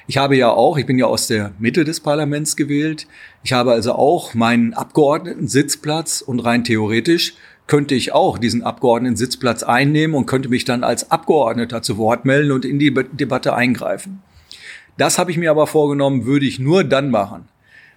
Ich 0.08 0.18
habe 0.18 0.36
ja 0.36 0.50
auch, 0.50 0.78
ich 0.78 0.86
bin 0.86 0.98
ja 0.98 1.06
aus 1.06 1.28
der 1.28 1.52
Mitte 1.60 1.84
des 1.84 2.00
Parlaments 2.00 2.56
gewählt. 2.56 3.08
Ich 3.44 3.54
habe 3.54 3.72
also 3.72 3.94
auch 3.94 4.34
meinen 4.34 4.74
Abgeordneten-Sitzplatz 4.74 6.22
und 6.22 6.40
rein 6.40 6.64
theoretisch 6.64 7.36
könnte 7.68 7.96
ich 7.96 8.12
auch 8.12 8.38
diesen 8.38 8.64
Abgeordneten-Sitzplatz 8.64 9.64
einnehmen 9.64 10.16
und 10.16 10.26
könnte 10.26 10.50
mich 10.50 10.66
dann 10.66 10.84
als 10.84 11.10
Abgeordneter 11.10 11.82
zu 11.82 11.98
Wort 11.98 12.26
melden 12.26 12.52
und 12.52 12.66
in 12.66 12.80
die 12.80 12.94
Debatte 12.94 13.54
eingreifen. 13.54 14.22
Das 14.98 15.18
habe 15.18 15.32
ich 15.32 15.38
mir 15.38 15.52
aber 15.52 15.68
vorgenommen, 15.68 16.26
würde 16.26 16.46
ich 16.46 16.60
nur 16.60 16.84
dann 16.84 17.10
machen, 17.12 17.48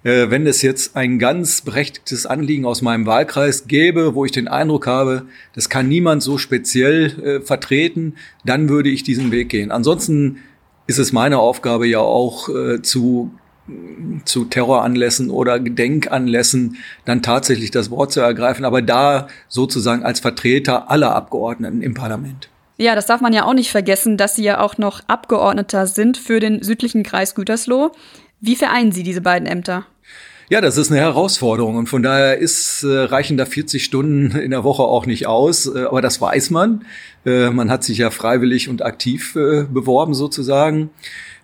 äh, 0.05 0.31
wenn 0.31 0.47
es 0.47 0.63
jetzt 0.63 0.97
ein 0.97 1.19
ganz 1.19 1.63
berechtigtes 1.63 2.25
Anliegen 2.25 2.67
aus 2.67 2.83
meinem 2.83 3.05
Wahlkreis 3.07 3.67
gäbe, 3.67 4.15
wo 4.15 4.25
ich 4.25 4.31
den 4.31 4.47
Eindruck 4.47 4.87
habe, 4.87 5.27
das 5.55 5.69
kann 5.69 5.89
niemand 5.89 6.23
so 6.23 6.39
speziell 6.39 7.07
äh, 7.21 7.41
vertreten, 7.41 8.15
dann 8.45 8.69
würde 8.69 8.91
ich 8.91 9.03
diesen 9.03 9.33
Weg 9.33 9.49
gehen. 9.49 9.73
Ansonsten 9.73 10.39
ist 10.87 10.99
es 10.99 11.13
meine 11.13 11.39
Aufgabe 11.39 11.87
ja 11.87 12.01
auch 12.01 12.49
äh, 12.49 12.83
zu 12.83 13.31
zu 14.27 14.45
Terroranlässen 14.45 15.31
oder 15.31 15.59
Gedenkanlässen 15.59 16.77
dann 17.07 17.23
tatsächlich 17.23 17.71
das 17.71 17.91
Wort 17.91 18.13
zu 18.13 18.21
ergreifen, 18.21 18.67
aber 18.67 18.83
da 18.83 19.29
sozusagen 19.49 20.03
als 20.03 20.21
Vertreter 20.21 20.91
aller 20.91 21.15
Abgeordneten 21.15 21.81
im 21.81 21.95
Parlament. 21.95 22.51
Ja, 22.77 22.95
das 22.95 23.07
darf 23.07 23.21
man 23.21 23.33
ja 23.33 23.45
auch 23.45 23.55
nicht 23.55 23.71
vergessen, 23.71 24.17
dass 24.17 24.37
Sie 24.37 24.45
ja 24.45 24.61
auch 24.61 24.79
noch 24.79 25.01
Abgeordneter 25.07 25.87
sind 25.87 26.19
für 26.19 26.41
den 26.41 26.63
südlichen 26.63 27.05
Kreis 27.05 27.35
Gütersloh. 27.35 27.93
Wie 28.41 28.57
vereinen 28.57 28.93
Sie 28.93 29.03
diese 29.03 29.21
beiden 29.21 29.47
Ämter? 29.47 29.87
Ja, 30.51 30.61
das 30.61 30.77
ist 30.77 30.91
eine 30.91 31.01
Herausforderung 31.01 31.77
und 31.77 31.87
von 31.87 32.03
daher 32.03 32.37
ist, 32.37 32.83
äh, 32.83 32.89
reichen 32.89 33.39
da 33.39 33.47
40 33.47 33.83
Stunden 33.83 34.37
in 34.37 34.51
der 34.51 34.63
Woche 34.63 34.83
auch 34.83 35.07
nicht 35.07 35.27
aus, 35.27 35.67
äh, 35.67 35.85
aber 35.85 36.03
das 36.03 36.21
weiß 36.21 36.51
man. 36.51 36.85
Äh, 37.27 37.51
man 37.51 37.71
hat 37.71 37.85
sich 37.85 37.99
ja 37.99 38.11
freiwillig 38.11 38.69
und 38.69 38.83
aktiv 38.83 39.37
äh, 39.37 39.65
beworben 39.65 40.15
sozusagen. 40.15 40.91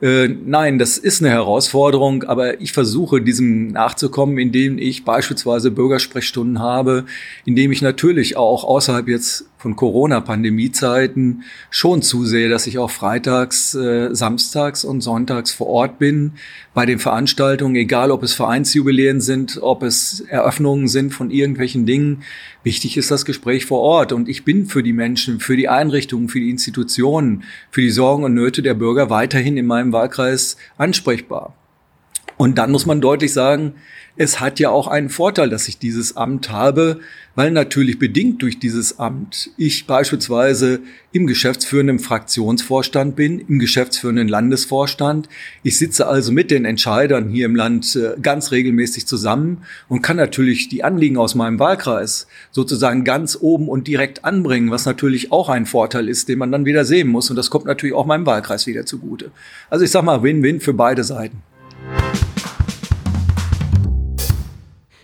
Äh, 0.00 0.28
nein, 0.28 0.78
das 0.78 0.96
ist 0.96 1.20
eine 1.22 1.30
Herausforderung, 1.30 2.22
aber 2.24 2.60
ich 2.60 2.72
versuche 2.72 3.20
diesem 3.20 3.68
nachzukommen, 3.68 4.38
indem 4.38 4.78
ich 4.78 5.04
beispielsweise 5.04 5.70
Bürgersprechstunden 5.70 6.58
habe, 6.58 7.04
indem 7.44 7.70
ich 7.72 7.82
natürlich 7.82 8.36
auch 8.36 8.64
außerhalb 8.64 9.08
jetzt 9.08 9.49
von 9.60 9.76
Corona-Pandemie-Zeiten 9.76 11.42
schon 11.68 12.00
zusehe, 12.00 12.48
dass 12.48 12.66
ich 12.66 12.78
auch 12.78 12.90
freitags, 12.90 13.74
äh, 13.74 14.14
samstags 14.14 14.84
und 14.84 15.02
sonntags 15.02 15.52
vor 15.52 15.66
Ort 15.66 15.98
bin 15.98 16.32
bei 16.72 16.86
den 16.86 16.98
Veranstaltungen, 16.98 17.76
egal 17.76 18.10
ob 18.10 18.22
es 18.22 18.32
Vereinsjubiläen 18.32 19.20
sind, 19.20 19.58
ob 19.60 19.82
es 19.82 20.20
Eröffnungen 20.20 20.88
sind 20.88 21.12
von 21.12 21.30
irgendwelchen 21.30 21.84
Dingen. 21.84 22.22
Wichtig 22.62 22.96
ist 22.96 23.10
das 23.10 23.26
Gespräch 23.26 23.66
vor 23.66 23.80
Ort 23.80 24.12
und 24.12 24.30
ich 24.30 24.44
bin 24.46 24.64
für 24.64 24.82
die 24.82 24.94
Menschen, 24.94 25.40
für 25.40 25.56
die 25.56 25.68
Einrichtungen, 25.68 26.30
für 26.30 26.40
die 26.40 26.50
Institutionen, 26.50 27.44
für 27.70 27.82
die 27.82 27.90
Sorgen 27.90 28.24
und 28.24 28.32
Nöte 28.32 28.62
der 28.62 28.74
Bürger 28.74 29.10
weiterhin 29.10 29.58
in 29.58 29.66
meinem 29.66 29.92
Wahlkreis 29.92 30.56
ansprechbar. 30.78 31.54
Und 32.40 32.56
dann 32.56 32.70
muss 32.70 32.86
man 32.86 33.02
deutlich 33.02 33.34
sagen, 33.34 33.74
es 34.16 34.40
hat 34.40 34.60
ja 34.60 34.70
auch 34.70 34.86
einen 34.86 35.10
Vorteil, 35.10 35.50
dass 35.50 35.68
ich 35.68 35.78
dieses 35.78 36.16
Amt 36.16 36.48
habe, 36.48 37.00
weil 37.34 37.50
natürlich 37.50 37.98
bedingt 37.98 38.40
durch 38.40 38.58
dieses 38.58 38.98
Amt 38.98 39.50
ich 39.58 39.86
beispielsweise 39.86 40.80
im 41.12 41.26
geschäftsführenden 41.26 41.98
Fraktionsvorstand 41.98 43.14
bin, 43.14 43.40
im 43.40 43.58
geschäftsführenden 43.58 44.26
Landesvorstand. 44.26 45.28
Ich 45.62 45.76
sitze 45.76 46.06
also 46.06 46.32
mit 46.32 46.50
den 46.50 46.64
Entscheidern 46.64 47.28
hier 47.28 47.44
im 47.44 47.56
Land 47.56 47.94
äh, 47.94 48.18
ganz 48.22 48.52
regelmäßig 48.52 49.06
zusammen 49.06 49.58
und 49.90 50.00
kann 50.00 50.16
natürlich 50.16 50.70
die 50.70 50.82
Anliegen 50.82 51.18
aus 51.18 51.34
meinem 51.34 51.58
Wahlkreis 51.58 52.26
sozusagen 52.52 53.04
ganz 53.04 53.36
oben 53.38 53.68
und 53.68 53.86
direkt 53.86 54.24
anbringen, 54.24 54.70
was 54.70 54.86
natürlich 54.86 55.30
auch 55.30 55.50
ein 55.50 55.66
Vorteil 55.66 56.08
ist, 56.08 56.30
den 56.30 56.38
man 56.38 56.50
dann 56.50 56.64
wieder 56.64 56.86
sehen 56.86 57.08
muss. 57.08 57.28
Und 57.28 57.36
das 57.36 57.50
kommt 57.50 57.66
natürlich 57.66 57.94
auch 57.94 58.06
meinem 58.06 58.24
Wahlkreis 58.24 58.66
wieder 58.66 58.86
zugute. 58.86 59.30
Also 59.68 59.84
ich 59.84 59.90
sag 59.90 60.04
mal 60.04 60.22
Win-Win 60.22 60.60
für 60.60 60.72
beide 60.72 61.04
Seiten. 61.04 61.42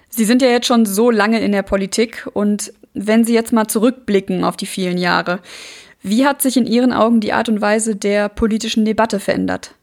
Sie 0.09 0.25
sind 0.25 0.40
ja 0.40 0.49
jetzt 0.49 0.66
schon 0.66 0.87
so 0.87 1.11
lange 1.11 1.40
in 1.40 1.52
der 1.52 1.62
Politik 1.62 2.26
und 2.33 2.73
wenn 2.95 3.25
Sie 3.25 3.35
jetzt 3.35 3.52
mal 3.52 3.69
zurückblicken 3.69 4.45
auf 4.45 4.57
die 4.57 4.64
vielen 4.64 4.97
Jahre, 4.97 5.40
wie 6.02 6.25
hat 6.25 6.40
sich 6.40 6.57
in 6.57 6.66
Ihren 6.66 6.93
Augen 6.93 7.21
die 7.21 7.33
Art 7.33 7.49
und 7.49 7.61
Weise 7.61 7.97
der 7.97 8.28
politischen 8.28 8.85
Debatte 8.85 9.21
verändert? 9.21 9.75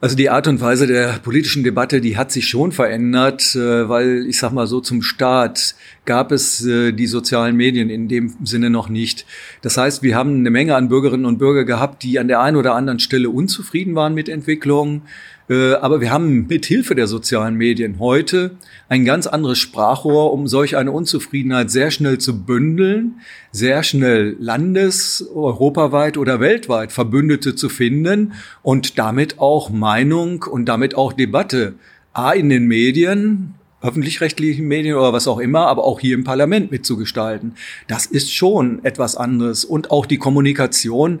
Also 0.00 0.14
die 0.14 0.30
Art 0.30 0.46
und 0.46 0.60
Weise 0.60 0.86
der 0.86 1.18
politischen 1.24 1.64
Debatte, 1.64 2.00
die 2.00 2.16
hat 2.16 2.30
sich 2.30 2.46
schon 2.46 2.70
verändert, 2.70 3.56
äh, 3.56 3.88
weil 3.88 4.26
ich 4.28 4.38
sag 4.38 4.52
mal 4.52 4.68
so 4.68 4.80
zum 4.80 5.02
Start 5.02 5.74
gab 6.04 6.30
es 6.30 6.64
äh, 6.64 6.92
die 6.92 7.08
sozialen 7.08 7.56
Medien 7.56 7.90
in 7.90 8.06
dem 8.06 8.32
Sinne 8.44 8.70
noch 8.70 8.88
nicht. 8.88 9.26
Das 9.60 9.76
heißt, 9.76 10.04
wir 10.04 10.14
haben 10.14 10.36
eine 10.36 10.50
Menge 10.50 10.76
an 10.76 10.88
Bürgerinnen 10.88 11.26
und 11.26 11.38
Bürger 11.38 11.64
gehabt, 11.64 12.04
die 12.04 12.20
an 12.20 12.28
der 12.28 12.40
einen 12.40 12.56
oder 12.56 12.76
anderen 12.76 13.00
Stelle 13.00 13.28
unzufrieden 13.28 13.96
waren 13.96 14.14
mit 14.14 14.28
Entwicklungen. 14.28 15.02
Äh, 15.48 15.74
aber 15.74 16.00
wir 16.00 16.10
haben 16.10 16.46
mit 16.46 16.66
Hilfe 16.66 16.94
der 16.94 17.06
sozialen 17.06 17.54
Medien 17.54 17.98
heute 17.98 18.52
ein 18.88 19.04
ganz 19.04 19.26
anderes 19.26 19.58
Sprachrohr, 19.58 20.32
um 20.32 20.46
solch 20.46 20.76
eine 20.76 20.92
Unzufriedenheit 20.92 21.70
sehr 21.70 21.90
schnell 21.90 22.18
zu 22.18 22.44
bündeln, 22.44 23.20
sehr 23.50 23.82
schnell 23.82 24.36
landes-, 24.38 25.26
europaweit 25.34 26.18
oder 26.18 26.40
weltweit 26.40 26.92
Verbündete 26.92 27.54
zu 27.54 27.68
finden 27.68 28.34
und 28.62 28.98
damit 28.98 29.38
auch 29.38 29.70
Meinung 29.70 30.42
und 30.42 30.66
damit 30.66 30.94
auch 30.94 31.12
Debatte 31.12 31.74
A 32.12 32.32
in 32.32 32.48
den 32.48 32.66
Medien, 32.66 33.54
öffentlich-rechtlichen 33.80 34.66
Medien 34.66 34.96
oder 34.96 35.12
was 35.12 35.28
auch 35.28 35.38
immer, 35.38 35.68
aber 35.68 35.84
auch 35.84 36.00
hier 36.00 36.14
im 36.14 36.24
Parlament 36.24 36.70
mitzugestalten. 36.70 37.54
Das 37.86 38.06
ist 38.06 38.34
schon 38.34 38.84
etwas 38.84 39.16
anderes. 39.16 39.64
Und 39.64 39.90
auch 39.92 40.04
die 40.04 40.18
Kommunikation 40.18 41.20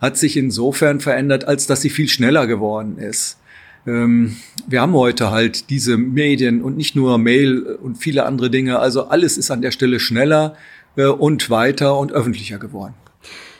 hat 0.00 0.16
sich 0.16 0.36
insofern 0.36 1.00
verändert, 1.00 1.46
als 1.46 1.66
dass 1.66 1.80
sie 1.80 1.90
viel 1.90 2.08
schneller 2.08 2.46
geworden 2.46 2.98
ist. 2.98 3.38
Ähm, 3.86 4.36
wir 4.66 4.80
haben 4.80 4.94
heute 4.94 5.30
halt 5.30 5.70
diese 5.70 5.96
Medien 5.96 6.62
und 6.62 6.76
nicht 6.76 6.96
nur 6.96 7.18
Mail 7.18 7.78
und 7.82 7.96
viele 7.96 8.26
andere 8.26 8.50
Dinge. 8.50 8.78
Also 8.78 9.08
alles 9.08 9.38
ist 9.38 9.50
an 9.50 9.62
der 9.62 9.70
Stelle 9.70 10.00
schneller 10.00 10.56
äh, 10.96 11.06
und 11.06 11.50
weiter 11.50 11.98
und 11.98 12.12
öffentlicher 12.12 12.58
geworden. 12.58 12.94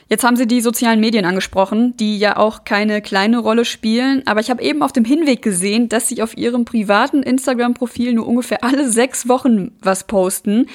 Jetzt 0.08 0.22
haben 0.22 0.36
Sie 0.36 0.46
die 0.46 0.60
sozialen 0.60 1.00
Medien 1.00 1.24
angesprochen, 1.24 1.96
die 1.96 2.16
ja 2.18 2.36
auch 2.36 2.62
keine 2.62 3.02
kleine 3.02 3.38
Rolle 3.38 3.64
spielen. 3.64 4.22
Aber 4.26 4.38
ich 4.38 4.50
habe 4.50 4.62
eben 4.62 4.82
auf 4.84 4.92
dem 4.92 5.04
Hinweg 5.04 5.42
gesehen, 5.42 5.88
dass 5.88 6.08
Sie 6.08 6.22
auf 6.22 6.36
Ihrem 6.36 6.64
privaten 6.64 7.24
Instagram-Profil 7.24 8.14
nur 8.14 8.28
ungefähr 8.28 8.62
alle 8.62 8.88
sechs 8.88 9.28
Wochen 9.28 9.72
was 9.82 10.04
posten. 10.04 10.66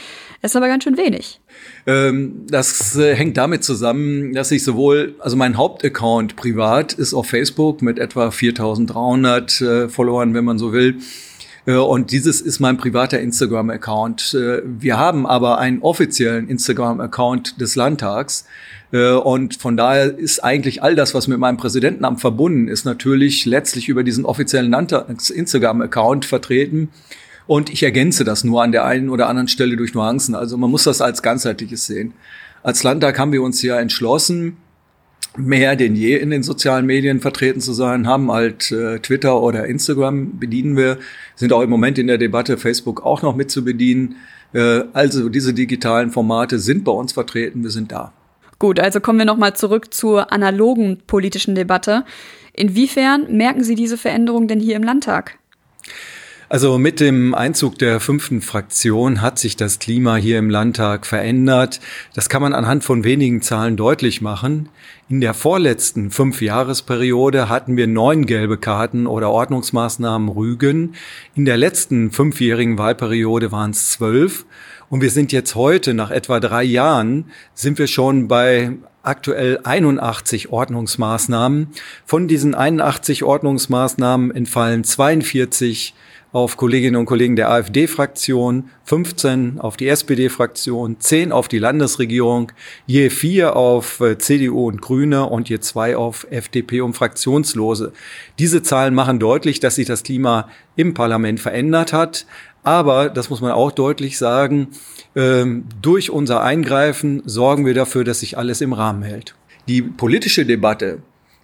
Das 0.41 0.51
ist 0.51 0.55
aber 0.57 0.67
ganz 0.67 0.83
schön 0.83 0.97
wenig. 0.97 1.39
Ähm, 1.87 2.45
das 2.49 2.97
äh, 2.97 3.15
hängt 3.15 3.37
damit 3.37 3.63
zusammen, 3.63 4.33
dass 4.33 4.51
ich 4.51 4.65
sowohl, 4.65 5.15
also 5.19 5.37
mein 5.37 5.55
Hauptaccount 5.55 6.35
privat 6.35 6.91
ist 6.91 7.13
auf 7.13 7.27
Facebook 7.27 7.81
mit 7.81 7.99
etwa 7.99 8.31
4300 8.31 9.61
äh, 9.61 9.89
Followern, 9.89 10.33
wenn 10.33 10.43
man 10.43 10.57
so 10.57 10.73
will. 10.73 10.97
Äh, 11.65 11.75
und 11.75 12.11
dieses 12.11 12.41
ist 12.41 12.59
mein 12.59 12.77
privater 12.77 13.19
Instagram-Account. 13.19 14.33
Äh, 14.33 14.61
wir 14.65 14.97
haben 14.97 15.25
aber 15.25 15.59
einen 15.59 15.81
offiziellen 15.81 16.47
Instagram-Account 16.49 17.59
des 17.59 17.75
Landtags. 17.75 18.45
Äh, 18.91 19.11
und 19.11 19.55
von 19.55 19.77
daher 19.77 20.17
ist 20.17 20.43
eigentlich 20.43 20.83
all 20.83 20.95
das, 20.95 21.13
was 21.13 21.27
mit 21.27 21.39
meinem 21.39 21.57
Präsidentenamt 21.57 22.21
verbunden 22.21 22.67
ist, 22.67 22.85
natürlich 22.85 23.45
letztlich 23.45 23.89
über 23.89 24.03
diesen 24.03 24.25
offiziellen 24.25 24.73
Instagram-Account 24.73 26.25
vertreten. 26.25 26.89
Und 27.47 27.69
ich 27.69 27.83
ergänze 27.83 28.23
das 28.23 28.43
nur 28.43 28.63
an 28.63 28.71
der 28.71 28.85
einen 28.85 29.09
oder 29.09 29.27
anderen 29.27 29.47
Stelle 29.47 29.75
durch 29.75 29.93
Nuancen. 29.93 30.35
Also 30.35 30.57
man 30.57 30.71
muss 30.71 30.83
das 30.83 31.01
als 31.01 31.21
ganzheitliches 31.21 31.85
sehen. 31.85 32.13
Als 32.63 32.83
Landtag 32.83 33.17
haben 33.17 33.31
wir 33.31 33.41
uns 33.41 33.61
ja 33.61 33.79
entschlossen, 33.79 34.57
mehr 35.37 35.75
denn 35.75 35.95
je 35.95 36.17
in 36.17 36.29
den 36.29 36.43
sozialen 36.43 36.85
Medien 36.85 37.21
vertreten 37.21 37.61
zu 37.61 37.73
sein, 37.73 38.07
haben 38.07 38.31
halt 38.31 38.71
äh, 38.71 38.99
Twitter 38.99 39.41
oder 39.41 39.65
Instagram 39.65 40.39
bedienen 40.39 40.75
wir, 40.75 40.97
sind 41.35 41.53
auch 41.53 41.61
im 41.61 41.69
Moment 41.69 41.97
in 41.97 42.07
der 42.07 42.17
Debatte 42.17 42.57
Facebook 42.57 43.05
auch 43.05 43.21
noch 43.21 43.35
mit 43.35 43.49
zu 43.49 43.63
bedienen. 43.63 44.15
Äh, 44.53 44.83
also 44.93 45.29
diese 45.29 45.53
digitalen 45.53 46.11
Formate 46.11 46.59
sind 46.59 46.83
bei 46.83 46.91
uns 46.91 47.13
vertreten, 47.13 47.63
wir 47.63 47.69
sind 47.69 47.91
da. 47.91 48.11
Gut, 48.59 48.79
also 48.79 48.99
kommen 48.99 49.19
wir 49.19 49.25
nochmal 49.25 49.55
zurück 49.55 49.93
zur 49.93 50.31
analogen 50.31 50.99
politischen 51.07 51.55
Debatte. 51.55 52.05
Inwiefern 52.53 53.35
merken 53.35 53.63
Sie 53.63 53.75
diese 53.75 53.97
Veränderung 53.97 54.47
denn 54.47 54.59
hier 54.59 54.75
im 54.75 54.83
Landtag? 54.83 55.39
Also 56.51 56.77
mit 56.77 56.99
dem 56.99 57.33
Einzug 57.33 57.79
der 57.79 58.01
fünften 58.01 58.41
Fraktion 58.41 59.21
hat 59.21 59.39
sich 59.39 59.55
das 59.55 59.79
Klima 59.79 60.17
hier 60.17 60.37
im 60.37 60.49
Landtag 60.49 61.05
verändert. 61.05 61.79
Das 62.13 62.27
kann 62.27 62.41
man 62.41 62.53
anhand 62.53 62.83
von 62.83 63.05
wenigen 63.05 63.41
Zahlen 63.41 63.77
deutlich 63.77 64.19
machen. 64.19 64.67
In 65.07 65.21
der 65.21 65.33
vorletzten 65.33 66.11
Fünfjahresperiode 66.11 67.47
hatten 67.47 67.77
wir 67.77 67.87
neun 67.87 68.25
gelbe 68.25 68.57
Karten 68.57 69.07
oder 69.07 69.29
Ordnungsmaßnahmen 69.29 70.27
Rügen. 70.27 70.95
In 71.35 71.45
der 71.45 71.55
letzten 71.55 72.11
fünfjährigen 72.11 72.77
Wahlperiode 72.77 73.53
waren 73.53 73.71
es 73.71 73.91
zwölf. 73.91 74.43
Und 74.89 74.99
wir 74.99 75.09
sind 75.09 75.31
jetzt 75.31 75.55
heute, 75.55 75.93
nach 75.93 76.11
etwa 76.11 76.41
drei 76.41 76.63
Jahren, 76.63 77.31
sind 77.53 77.79
wir 77.79 77.87
schon 77.87 78.27
bei 78.27 78.73
aktuell 79.03 79.61
81 79.63 80.49
Ordnungsmaßnahmen. 80.49 81.67
Von 82.05 82.27
diesen 82.27 82.55
81 82.55 83.23
Ordnungsmaßnahmen 83.23 84.31
entfallen 84.31 84.83
42 84.83 85.93
auf 86.31 86.55
Kolleginnen 86.55 86.95
und 86.95 87.05
Kollegen 87.05 87.35
der 87.35 87.49
AfD-Fraktion, 87.51 88.69
15 88.85 89.59
auf 89.59 89.75
die 89.75 89.87
SPD-Fraktion, 89.87 90.97
10 90.99 91.31
auf 91.31 91.47
die 91.47 91.59
Landesregierung, 91.59 92.51
je 92.85 93.09
4 93.09 93.55
auf 93.55 93.99
äh, 93.99 94.17
CDU 94.17 94.67
und 94.67 94.81
Grüne 94.81 95.25
und 95.25 95.49
je 95.49 95.59
2 95.59 95.97
auf 95.97 96.25
FDP 96.29 96.81
und 96.81 96.93
Fraktionslose. 96.93 97.91
Diese 98.39 98.63
Zahlen 98.63 98.93
machen 98.93 99.19
deutlich, 99.19 99.59
dass 99.59 99.75
sich 99.75 99.87
das 99.87 100.03
Klima 100.03 100.47
im 100.75 100.93
Parlament 100.93 101.39
verändert 101.39 101.91
hat. 101.91 102.25
Aber, 102.63 103.09
das 103.09 103.29
muss 103.29 103.41
man 103.41 103.51
auch 103.51 103.71
deutlich 103.71 104.17
sagen, 104.17 104.69
ähm, 105.15 105.65
durch 105.81 106.11
unser 106.11 106.41
Eingreifen 106.41 107.23
sorgen 107.25 107.65
wir 107.65 107.73
dafür, 107.73 108.03
dass 108.03 108.19
sich 108.19 108.37
alles 108.37 108.61
im 108.61 108.73
Rahmen 108.73 109.01
hält. 109.01 109.35
Die 109.67 109.81
politische 109.81 110.45
Debatte 110.45 110.99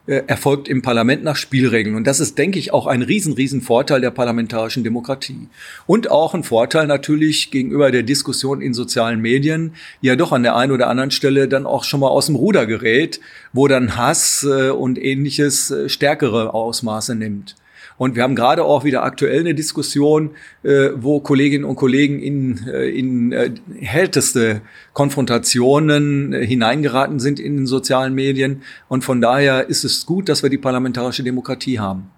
erfolgt 0.07 0.67
im 0.67 0.81
Parlament 0.81 1.23
nach 1.23 1.35
Spielregeln. 1.35 1.95
Und 1.95 2.07
das 2.07 2.19
ist, 2.19 2.37
denke 2.37 2.59
ich, 2.59 2.73
auch 2.73 2.87
ein 2.87 3.01
riesen, 3.01 3.33
riesen 3.33 3.61
Vorteil 3.61 3.99
der 3.99 4.11
parlamentarischen 4.11 4.83
Demokratie. 4.83 5.47
Und 5.85 6.09
auch 6.09 6.33
ein 6.33 6.43
Vorteil 6.43 6.87
natürlich 6.87 7.51
gegenüber 7.51 7.91
der 7.91 8.03
Diskussion 8.03 8.61
in 8.61 8.73
sozialen 8.73 9.21
Medien, 9.21 9.73
die 10.01 10.07
ja 10.07 10.15
doch 10.15 10.31
an 10.31 10.43
der 10.43 10.55
einen 10.55 10.71
oder 10.71 10.87
anderen 10.87 11.11
Stelle 11.11 11.47
dann 11.47 11.65
auch 11.65 11.83
schon 11.83 11.99
mal 11.99 12.07
aus 12.07 12.27
dem 12.27 12.35
Ruder 12.35 12.65
gerät, 12.65 13.19
wo 13.51 13.67
dann 13.67 13.97
Hass 13.97 14.47
äh, 14.49 14.69
und 14.69 14.97
ähnliches 14.97 15.71
äh, 15.71 15.89
stärkere 15.89 16.53
Ausmaße 16.53 17.15
nimmt. 17.15 17.55
Und 17.97 18.15
wir 18.15 18.23
haben 18.23 18.35
gerade 18.35 18.63
auch 18.63 18.83
wieder 18.83 19.03
aktuell 19.03 19.39
eine 19.39 19.55
Diskussion, 19.55 20.31
äh, 20.63 20.89
wo 20.95 21.19
Kolleginnen 21.19 21.65
und 21.65 21.75
Kollegen 21.75 22.19
in, 22.19 22.67
äh, 22.67 22.89
in 22.89 23.31
äh, 23.31 23.51
härteste 23.79 24.61
Konfrontationen 24.93 26.33
äh, 26.33 26.45
hineingeraten 26.45 27.19
sind 27.19 27.39
in 27.39 27.57
den 27.57 27.67
sozialen 27.67 28.13
Medien. 28.13 28.61
Und 28.87 29.03
von 29.03 29.19
daher 29.19 29.67
ist 29.69 29.83
es 29.83 30.05
gut, 30.05 30.29
dass 30.29 30.43
wir 30.43 30.49
die 30.49 30.59
parlamentarische 30.59 31.23
Demokratie 31.23 31.79
haben. 31.79 32.11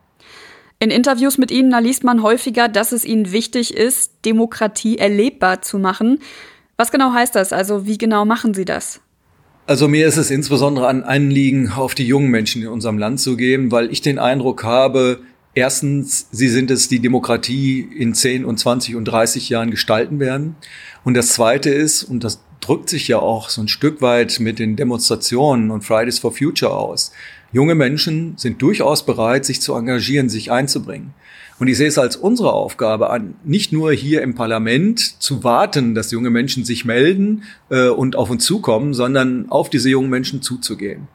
In 0.81 0.91
Interviews 0.91 1.37
mit 1.37 1.51
Ihnen, 1.51 1.71
da 1.71 1.79
liest 1.79 2.03
man 2.03 2.23
häufiger, 2.23 2.69
dass 2.69 2.91
es 2.91 3.03
Ihnen 3.03 3.31
wichtig 3.31 3.75
ist, 3.75 4.13
Demokratie 4.25 4.97
erlebbar 4.97 5.61
zu 5.61 5.77
machen. 5.77 6.19
Was 6.77 6.91
genau 6.91 7.13
heißt 7.13 7.35
das? 7.35 7.51
Also 7.51 7.85
wie 7.85 7.97
genau 7.97 8.23
machen 8.23 8.53
Sie 8.53 8.63
das? 8.63 9.01
Also 9.67 9.87
mir 9.87 10.07
ist 10.07 10.17
es 10.17 10.31
insbesondere 10.31 10.87
ein 10.87 11.03
Anliegen, 11.03 11.71
auf 11.71 11.93
die 11.93 12.07
jungen 12.07 12.31
Menschen 12.31 12.61
in 12.61 12.69
unserem 12.69 12.97
Land 12.97 13.19
zu 13.19 13.37
gehen, 13.37 13.71
weil 13.71 13.91
ich 13.91 14.01
den 14.01 14.17
Eindruck 14.17 14.63
habe, 14.63 15.19
Erstens, 15.55 16.27
sie 16.31 16.47
sind 16.47 16.69
es, 16.69 16.88
die 16.88 16.99
Demokratie 16.99 17.81
in 17.81 18.13
10 18.13 18.45
und 18.45 18.59
20 18.59 18.95
und 18.95 19.05
30 19.05 19.49
Jahren 19.49 19.71
gestalten 19.71 20.19
werden. 20.19 20.55
Und 21.03 21.15
das 21.15 21.29
Zweite 21.29 21.69
ist, 21.69 22.03
und 22.03 22.23
das 22.23 22.39
drückt 22.62 22.89
sich 22.89 23.07
ja 23.07 23.19
auch 23.19 23.49
so 23.49 23.62
ein 23.62 23.67
Stück 23.67 24.01
weit 24.01 24.39
mit 24.39 24.59
den 24.59 24.75
Demonstrationen 24.75 25.71
und 25.71 25.83
Fridays 25.83 26.19
for 26.19 26.31
Future 26.31 26.73
aus, 26.73 27.12
junge 27.51 27.73
Menschen 27.73 28.33
sind 28.38 28.62
durchaus 28.62 29.05
bereit, 29.05 29.45
sich 29.45 29.62
zu 29.62 29.73
engagieren, 29.73 30.29
sich 30.29 30.51
einzubringen. 30.51 31.13
Und 31.57 31.67
ich 31.67 31.77
sehe 31.77 31.88
es 31.88 31.97
als 31.97 32.15
unsere 32.15 32.53
Aufgabe 32.53 33.09
an, 33.09 33.35
nicht 33.43 33.73
nur 33.73 33.91
hier 33.91 34.21
im 34.21 34.33
Parlament 34.33 35.21
zu 35.21 35.43
warten, 35.43 35.93
dass 35.93 36.12
junge 36.12 36.29
Menschen 36.29 36.63
sich 36.63 36.85
melden 36.85 37.43
äh, 37.69 37.89
und 37.89 38.15
auf 38.15 38.29
uns 38.29 38.45
zukommen, 38.45 38.93
sondern 38.93 39.49
auf 39.49 39.69
diese 39.69 39.89
jungen 39.89 40.09
Menschen 40.09 40.41
zuzugehen. 40.41 41.07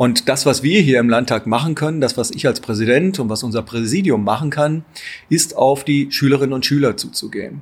Und 0.00 0.30
das, 0.30 0.46
was 0.46 0.62
wir 0.62 0.80
hier 0.80 0.98
im 0.98 1.10
Landtag 1.10 1.46
machen 1.46 1.74
können, 1.74 2.00
das, 2.00 2.16
was 2.16 2.30
ich 2.30 2.46
als 2.46 2.60
Präsident 2.60 3.18
und 3.18 3.28
was 3.28 3.42
unser 3.42 3.60
Präsidium 3.60 4.24
machen 4.24 4.48
kann, 4.48 4.82
ist 5.28 5.58
auf 5.58 5.84
die 5.84 6.10
Schülerinnen 6.10 6.54
und 6.54 6.64
Schüler 6.64 6.96
zuzugehen. 6.96 7.60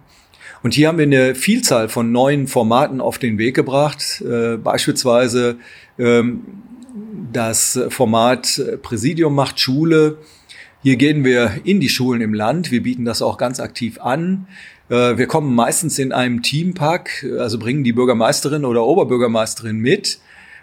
Und 0.62 0.72
hier 0.72 0.86
haben 0.86 0.98
wir 0.98 1.06
eine 1.06 1.34
Vielzahl 1.34 1.88
von 1.88 2.12
neuen 2.12 2.46
Formaten 2.46 3.00
auf 3.00 3.18
den 3.18 3.38
Weg 3.38 3.56
gebracht, 3.56 4.20
äh, 4.20 4.56
beispielsweise 4.56 5.56
ähm, 5.98 6.42
das 7.32 7.76
Format 7.88 8.62
Präsidium 8.82 9.34
macht 9.34 9.58
Schule. 9.58 10.18
Hier 10.84 10.94
gehen 10.94 11.24
wir 11.24 11.62
in 11.64 11.80
die 11.80 11.88
Schulen 11.88 12.20
im 12.20 12.34
Land. 12.34 12.70
Wir 12.70 12.84
bieten 12.84 13.04
das 13.04 13.20
auch 13.20 13.36
ganz 13.36 13.58
aktiv 13.58 14.00
an. 14.00 14.46
Äh, 14.90 15.18
wir 15.18 15.26
kommen 15.26 15.56
meistens 15.56 15.98
in 15.98 16.12
einem 16.12 16.42
Teampack, 16.42 17.26
also 17.40 17.58
bringen 17.58 17.82
die 17.82 17.92
Bürgermeisterin 17.92 18.64
oder 18.64 18.84
Oberbürgermeisterin 18.84 19.78
mit 19.78 20.20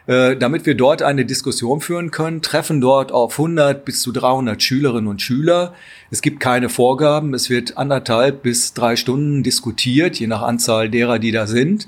äh, 0.08 0.36
damit 0.36 0.65
wir 0.65 0.76
dort 0.76 1.02
eine 1.02 1.26
Diskussion 1.26 1.82
führen 1.82 2.12
können, 2.12 2.41
treffen 2.41 2.80
dort 2.80 3.12
auf 3.12 3.34
100 3.39 3.86
bis 3.86 4.02
zu 4.02 4.12
300 4.12 4.62
Schülerinnen 4.62 5.08
und 5.08 5.22
Schüler. 5.22 5.74
Es 6.12 6.22
gibt 6.22 6.39
keine 6.39 6.70
Vorgaben, 6.70 7.34
es 7.34 7.50
wird 7.50 7.78
anderthalb 7.78 8.44
bis 8.44 8.74
drei 8.74 8.96
Stunden 8.96 9.41
diskutiert, 9.41 10.20
je 10.20 10.28
nach 10.28 10.44
Anzahl 10.44 10.89
derer, 10.89 11.18
die 11.18 11.32
da 11.32 11.48
sind. 11.48 11.88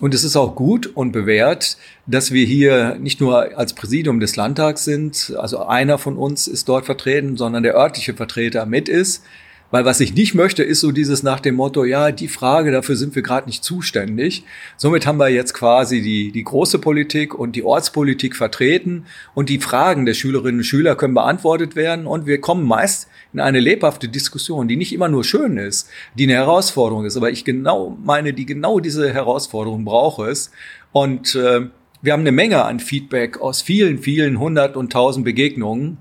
Und 0.00 0.14
es 0.14 0.24
ist 0.24 0.36
auch 0.36 0.54
gut 0.54 0.86
und 0.86 1.12
bewährt, 1.12 1.76
dass 2.06 2.32
wir 2.32 2.46
hier 2.46 2.96
nicht 2.98 3.20
nur 3.20 3.58
als 3.58 3.74
Präsidium 3.74 4.18
des 4.18 4.34
Landtags 4.34 4.84
sind, 4.84 5.34
also 5.38 5.66
einer 5.66 5.98
von 5.98 6.16
uns 6.16 6.48
ist 6.48 6.68
dort 6.70 6.86
vertreten, 6.86 7.36
sondern 7.36 7.62
der 7.62 7.74
örtliche 7.74 8.14
Vertreter 8.14 8.64
mit 8.64 8.88
ist. 8.88 9.22
Weil 9.70 9.84
was 9.84 10.00
ich 10.00 10.14
nicht 10.14 10.34
möchte, 10.34 10.64
ist 10.64 10.80
so 10.80 10.90
dieses 10.90 11.22
nach 11.22 11.38
dem 11.38 11.54
Motto, 11.54 11.84
ja, 11.84 12.10
die 12.10 12.26
Frage, 12.26 12.72
dafür 12.72 12.96
sind 12.96 13.14
wir 13.14 13.22
gerade 13.22 13.46
nicht 13.46 13.62
zuständig. 13.62 14.44
Somit 14.76 15.06
haben 15.06 15.18
wir 15.18 15.28
jetzt 15.28 15.54
quasi 15.54 16.02
die, 16.02 16.32
die 16.32 16.42
große 16.42 16.80
Politik 16.80 17.38
und 17.38 17.54
die 17.54 17.62
Ortspolitik 17.62 18.34
vertreten 18.34 19.04
und 19.34 19.48
die 19.48 19.60
Fragen 19.60 20.06
der 20.06 20.14
Schülerinnen 20.14 20.60
und 20.60 20.64
Schüler 20.64 20.96
können 20.96 21.14
beantwortet 21.14 21.76
werden. 21.76 22.06
Und 22.06 22.26
wir 22.26 22.40
kommen 22.40 22.66
meist 22.66 23.08
in 23.32 23.38
eine 23.38 23.60
lebhafte 23.60 24.08
Diskussion, 24.08 24.66
die 24.66 24.76
nicht 24.76 24.92
immer 24.92 25.08
nur 25.08 25.22
schön 25.22 25.56
ist, 25.56 25.88
die 26.16 26.24
eine 26.24 26.34
Herausforderung 26.34 27.04
ist, 27.04 27.16
aber 27.16 27.30
ich 27.30 27.44
genau 27.44 27.96
meine, 28.04 28.32
die 28.32 28.46
genau 28.46 28.80
diese 28.80 29.12
Herausforderung 29.12 29.84
brauche 29.84 30.26
es. 30.26 30.50
Und 30.90 31.36
äh, 31.36 31.68
wir 32.02 32.12
haben 32.12 32.20
eine 32.20 32.32
Menge 32.32 32.64
an 32.64 32.80
Feedback 32.80 33.40
aus 33.40 33.62
vielen, 33.62 33.98
vielen 33.98 34.40
hundert 34.40 34.76
und 34.76 34.92
tausend 34.92 35.24
Begegnungen 35.24 35.98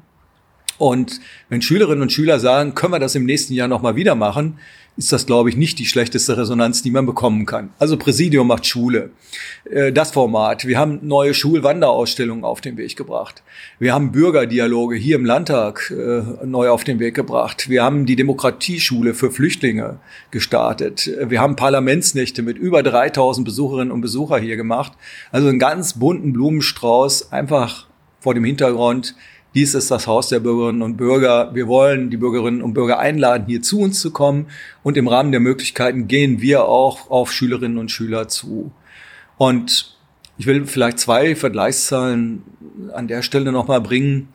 und 0.80 1.20
wenn 1.50 1.62
Schülerinnen 1.62 2.02
und 2.02 2.12
Schüler 2.12 2.40
sagen, 2.40 2.74
können 2.74 2.94
wir 2.94 3.00
das 3.00 3.14
im 3.14 3.26
nächsten 3.26 3.54
Jahr 3.54 3.68
nochmal 3.68 3.96
wieder 3.96 4.16
machen, 4.16 4.58
ist 5.00 5.14
das, 5.14 5.26
glaube 5.26 5.50
ich, 5.50 5.56
nicht 5.56 5.80
die 5.80 5.86
schlechteste 5.86 6.38
Resonanz, 6.38 6.82
die 6.82 6.92
man 6.92 7.06
bekommen 7.06 7.46
kann. 7.46 7.70
Also 7.80 7.96
Präsidium 7.96 8.48
macht 8.48 8.66
Schule. 8.66 9.12
Äh, 9.70 9.94
das 9.94 10.12
Format. 10.12 10.68
Wir 10.68 10.78
haben 10.78 11.00
neue 11.04 11.34
Schulwanderausstellungen 11.34 12.44
auf 12.44 12.60
den 12.60 12.76
Weg 12.76 12.98
gebracht. 12.98 13.42
Wir 13.80 13.94
haben 13.94 14.12
Bürgerdialoge 14.12 14.98
hier 14.98 15.16
im 15.16 15.24
Landtag 15.24 15.90
äh, 15.92 16.46
neu 16.46 16.70
auf 16.70 16.84
den 16.84 17.00
Weg 17.00 17.16
gebracht. 17.16 17.70
Wir 17.70 17.82
haben 17.82 18.06
die 18.06 18.18
Demokratieschule 18.18 19.14
für 19.14 19.32
Flüchtlinge 19.32 20.00
gestartet. 20.32 21.10
Wir 21.28 21.40
haben 21.40 21.56
Parlamentsnächte 21.56 22.42
mit 22.42 22.58
über 22.58 22.84
3000 22.84 23.46
Besucherinnen 23.46 23.92
und 23.92 24.02
Besucher 24.02 24.38
hier 24.38 24.58
gemacht. 24.58 24.94
Also 25.32 25.48
einen 25.48 25.60
ganz 25.60 25.94
bunten 26.00 26.34
Blumenstrauß, 26.34 27.32
einfach 27.32 27.88
vor 28.20 28.34
dem 28.34 28.44
Hintergrund, 28.44 29.16
dies 29.56 29.74
ist 29.74 29.90
das 29.90 30.06
Haus 30.06 30.30
der 30.30 30.40
Bürgerinnen 30.40 30.84
und 30.84 30.98
Bürger. 30.98 31.54
Wir 31.56 31.68
wollen 31.68 32.12
die 32.12 32.18
Bürgerinnen 32.18 32.62
und 32.62 32.74
Bürger 32.74 33.00
einladen, 33.00 33.46
hier 33.48 33.62
zu 33.62 33.80
uns 33.80 34.00
zu 34.00 34.12
kommen. 34.12 34.46
Und 34.84 34.96
im 34.96 35.08
Rahmen 35.08 35.32
der 35.32 35.40
Möglichkeiten 35.40 36.08
gehen 36.08 36.40
wir 36.40 36.66
auch 36.66 37.10
auf 37.10 37.32
Schülerinnen 37.32 37.80
und 37.80 37.90
Schüler 37.90 38.28
zu. 38.28 38.72
Und 39.38 39.98
ich 40.38 40.46
will 40.46 40.66
vielleicht 40.68 41.00
zwei 41.00 41.36
Vergleichszahlen 41.36 42.44
an 42.94 43.08
der 43.08 43.24
Stelle 43.24 43.52
nochmal 43.52 43.82
bringen. 43.82 44.28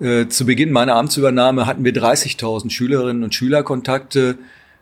Äh, 0.00 0.28
zu 0.28 0.44
Beginn 0.44 0.70
meiner 0.70 0.96
Amtsübernahme 0.96 1.66
hatten 1.66 1.84
wir 1.84 1.94
30.000 1.94 2.70
Schülerinnen 2.70 3.24
und 3.24 3.34
Schülerkontakte. 3.34 4.36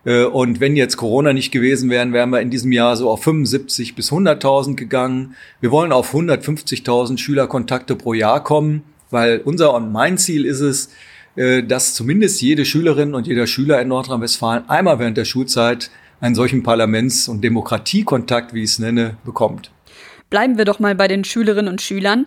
Äh, 0.05 0.25
und 0.25 0.59
wenn 0.59 0.75
jetzt 0.75 0.97
Corona 0.97 1.33
nicht 1.33 1.53
gewesen 1.53 1.91
wären, 1.91 2.13
wären 2.13 2.31
wir 2.31 2.41
in 2.41 2.51
diesem 2.51 2.73
Jahr 2.73 2.97
so 2.97 3.09
auf 3.09 3.23
75 3.23 3.95
bis 3.95 4.11
100.000 4.11 4.75
gegangen. 4.75 5.37
Wir 5.61 5.71
wollen 5.71 5.93
auf 5.93 6.13
150.000 6.13 7.19
Schülerkontakte 7.19 7.95
pro 7.95 8.15
Jahr 8.15 8.43
kommen 8.43 8.83
weil 9.11 9.41
unser 9.45 9.75
und 9.75 9.93
mein 9.93 10.19
Ziel 10.19 10.45
ist 10.45 10.61
es, 10.61 10.91
äh, 11.37 11.63
dass 11.63 11.95
zumindest 11.95 12.41
jede 12.41 12.65
Schülerin 12.65 13.15
und 13.15 13.27
jeder 13.27 13.47
Schüler 13.47 13.81
in 13.81 13.89
Nordrhein-Westfalen 13.89 14.69
einmal 14.69 14.99
während 14.99 15.17
der 15.17 15.25
Schulzeit 15.25 15.91
einen 16.21 16.35
solchen 16.35 16.63
Parlaments- 16.63 17.29
und 17.29 17.43
Demokratiekontakt, 17.43 18.55
wie 18.55 18.63
ich 18.63 18.71
es 18.71 18.79
nenne, 18.79 19.17
bekommt. 19.25 19.71
Bleiben 20.31 20.59
wir 20.59 20.65
doch 20.65 20.79
mal 20.79 20.95
bei 20.95 21.09
den 21.09 21.25
Schülerinnen 21.25 21.71
und 21.71 21.83
Schülern. 21.83 22.27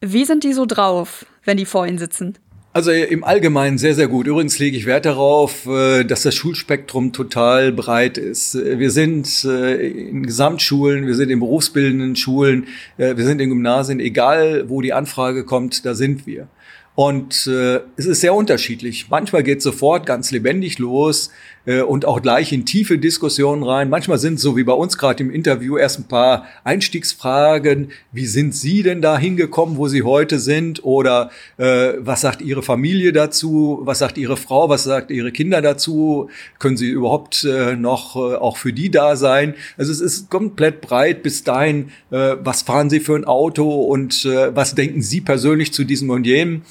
Wie 0.00 0.24
sind 0.24 0.44
die 0.44 0.52
so 0.52 0.66
drauf, 0.66 1.26
wenn 1.44 1.56
die 1.56 1.64
vor 1.64 1.86
Ihnen 1.86 1.98
sitzen? 1.98 2.38
Also 2.74 2.90
im 2.90 3.22
Allgemeinen 3.22 3.76
sehr, 3.76 3.94
sehr 3.94 4.08
gut. 4.08 4.26
Übrigens 4.26 4.58
lege 4.58 4.78
ich 4.78 4.86
Wert 4.86 5.04
darauf, 5.04 5.66
äh, 5.66 6.04
dass 6.04 6.22
das 6.22 6.34
Schulspektrum 6.34 7.12
total 7.12 7.70
breit 7.70 8.16
ist. 8.16 8.54
Wir 8.54 8.90
sind 8.90 9.44
äh, 9.44 9.88
in 9.88 10.22
Gesamtschulen, 10.22 11.06
wir 11.06 11.14
sind 11.14 11.28
in 11.28 11.38
berufsbildenden 11.38 12.16
Schulen, 12.16 12.68
äh, 12.96 13.14
wir 13.14 13.26
sind 13.26 13.42
in 13.42 13.50
Gymnasien, 13.50 14.00
egal 14.00 14.70
wo 14.70 14.80
die 14.80 14.94
Anfrage 14.94 15.44
kommt, 15.44 15.84
da 15.84 15.94
sind 15.94 16.26
wir. 16.26 16.48
Und 16.94 17.46
äh, 17.46 17.80
es 17.96 18.06
ist 18.06 18.22
sehr 18.22 18.34
unterschiedlich. 18.34 19.06
Manchmal 19.10 19.42
geht 19.42 19.60
sofort 19.60 20.06
ganz 20.06 20.30
lebendig 20.30 20.78
los 20.78 21.30
äh, 21.61 21.61
und 21.64 22.04
auch 22.06 22.20
gleich 22.20 22.52
in 22.52 22.66
tiefe 22.66 22.98
Diskussionen 22.98 23.62
rein. 23.62 23.88
Manchmal 23.88 24.18
sind 24.18 24.40
so 24.40 24.56
wie 24.56 24.64
bei 24.64 24.72
uns 24.72 24.98
gerade 24.98 25.22
im 25.22 25.30
Interview 25.30 25.76
erst 25.76 26.00
ein 26.00 26.08
paar 26.08 26.46
Einstiegsfragen. 26.64 27.92
Wie 28.10 28.26
sind 28.26 28.54
Sie 28.54 28.82
denn 28.82 29.00
da 29.00 29.16
hingekommen, 29.16 29.76
wo 29.76 29.86
Sie 29.86 30.02
heute 30.02 30.38
sind? 30.38 30.84
Oder 30.84 31.30
äh, 31.58 31.92
was 31.98 32.20
sagt 32.22 32.42
Ihre 32.42 32.62
Familie 32.62 33.12
dazu? 33.12 33.80
Was 33.84 34.00
sagt 34.00 34.18
Ihre 34.18 34.36
Frau? 34.36 34.68
Was 34.68 34.84
sagt 34.84 35.10
Ihre 35.10 35.30
Kinder 35.30 35.62
dazu? 35.62 36.28
Können 36.58 36.76
Sie 36.76 36.88
überhaupt 36.88 37.44
äh, 37.44 37.76
noch 37.76 38.16
äh, 38.16 38.34
auch 38.34 38.56
für 38.56 38.72
die 38.72 38.90
da 38.90 39.16
sein? 39.16 39.54
Also 39.76 39.92
es 39.92 40.00
ist 40.00 40.30
komplett 40.30 40.80
breit 40.80 41.22
bis 41.22 41.44
dahin. 41.44 41.90
Äh, 42.10 42.36
was 42.42 42.62
fahren 42.62 42.90
Sie 42.90 43.00
für 43.00 43.14
ein 43.14 43.24
Auto 43.24 43.70
und 43.82 44.24
äh, 44.24 44.54
was 44.54 44.74
denken 44.74 45.02
Sie 45.02 45.20
persönlich 45.20 45.72
zu 45.72 45.84
diesem 45.84 46.10
und 46.10 46.26
jenem? 46.26 46.62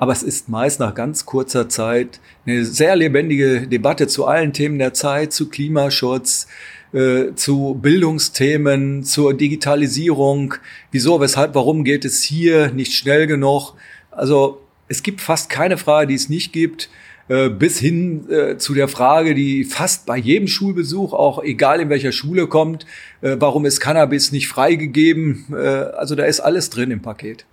Aber 0.00 0.12
es 0.12 0.22
ist 0.22 0.48
meist 0.48 0.80
nach 0.80 0.94
ganz 0.94 1.26
kurzer 1.26 1.68
Zeit 1.68 2.20
eine 2.46 2.64
sehr 2.64 2.96
lebendige 2.96 3.66
Debatte 3.66 4.06
zu 4.06 4.24
allen 4.24 4.54
Themen 4.54 4.78
der 4.78 4.94
Zeit, 4.94 5.34
zu 5.34 5.50
Klimaschutz, 5.50 6.46
äh, 6.94 7.34
zu 7.34 7.78
Bildungsthemen, 7.80 9.04
zur 9.04 9.34
Digitalisierung. 9.34 10.54
Wieso, 10.90 11.20
weshalb, 11.20 11.54
warum 11.54 11.84
geht 11.84 12.06
es 12.06 12.22
hier 12.22 12.70
nicht 12.70 12.94
schnell 12.94 13.26
genug? 13.26 13.74
Also 14.10 14.62
es 14.88 15.02
gibt 15.02 15.20
fast 15.20 15.50
keine 15.50 15.76
Frage, 15.76 16.06
die 16.06 16.14
es 16.14 16.30
nicht 16.30 16.54
gibt 16.54 16.88
äh, 17.28 17.50
bis 17.50 17.78
hin 17.78 18.24
äh, 18.30 18.56
zu 18.56 18.72
der 18.72 18.88
Frage, 18.88 19.34
die 19.34 19.64
fast 19.64 20.06
bei 20.06 20.16
jedem 20.16 20.48
Schulbesuch, 20.48 21.12
auch 21.12 21.44
egal 21.44 21.78
in 21.78 21.90
welcher 21.90 22.12
Schule 22.12 22.46
kommt, 22.46 22.86
äh, 23.20 23.36
warum 23.38 23.66
ist 23.66 23.80
Cannabis 23.80 24.32
nicht 24.32 24.48
freigegeben? 24.48 25.44
Äh, 25.52 25.56
also 25.56 26.14
da 26.14 26.24
ist 26.24 26.40
alles 26.40 26.70
drin 26.70 26.90
im 26.90 27.02
Paket. 27.02 27.44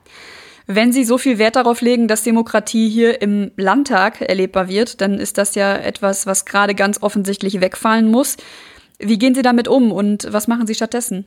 Wenn 0.69 0.91
Sie 0.91 1.06
so 1.06 1.17
viel 1.17 1.38
Wert 1.38 1.56
darauf 1.56 1.80
legen, 1.80 2.10
dass 2.10 2.23
Demokratie 2.23 2.89
hier 2.89 3.21
im 3.21 3.51
Landtag 3.56 4.19
erlebbar 4.21 4.67
wird, 4.67 4.99
dann 4.99 5.17
ist 5.17 5.38
das 5.38 5.56
ja 5.56 5.73
etwas, 5.73 6.25
was 6.25 6.43
gerade 6.43 6.75
ganz 6.75 7.01
offensichtlich 7.01 7.62
wegfallen 7.62 8.12
muss. 8.12 8.36
Wie 8.99 9.17
gehen 9.17 9.34
Sie 9.34 9.43
damit 9.43 9.69
um 9.69 9.93
und 9.93 10.27
was 10.30 10.49
machen 10.49 10.67
Sie 10.67 10.75
stattdessen? 10.75 11.25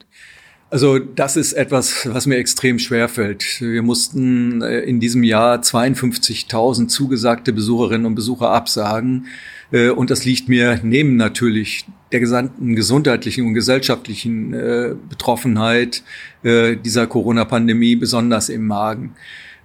Also 0.68 0.98
das 0.98 1.36
ist 1.36 1.54
etwas, 1.54 2.06
was 2.12 2.26
mir 2.26 2.36
extrem 2.36 2.78
schwer 2.78 3.08
fällt. 3.08 3.60
Wir 3.60 3.82
mussten 3.82 4.62
äh, 4.62 4.80
in 4.80 5.00
diesem 5.00 5.24
Jahr 5.24 5.60
52.000 5.60 6.88
zugesagte 6.88 7.52
Besucherinnen 7.52 8.06
und 8.06 8.14
Besucher 8.14 8.50
absagen. 8.50 9.26
Äh, 9.72 9.90
und 9.90 10.10
das 10.10 10.24
liegt 10.24 10.48
mir 10.48 10.80
neben 10.82 11.16
natürlich 11.16 11.86
der 12.12 12.20
gesamten 12.20 12.74
gesundheitlichen 12.74 13.46
und 13.46 13.54
gesellschaftlichen 13.54 14.52
äh, 14.52 14.94
Betroffenheit 15.08 16.02
dieser 16.42 17.06
Corona-Pandemie 17.06 17.96
besonders 17.96 18.48
im 18.48 18.66
Magen. 18.66 19.14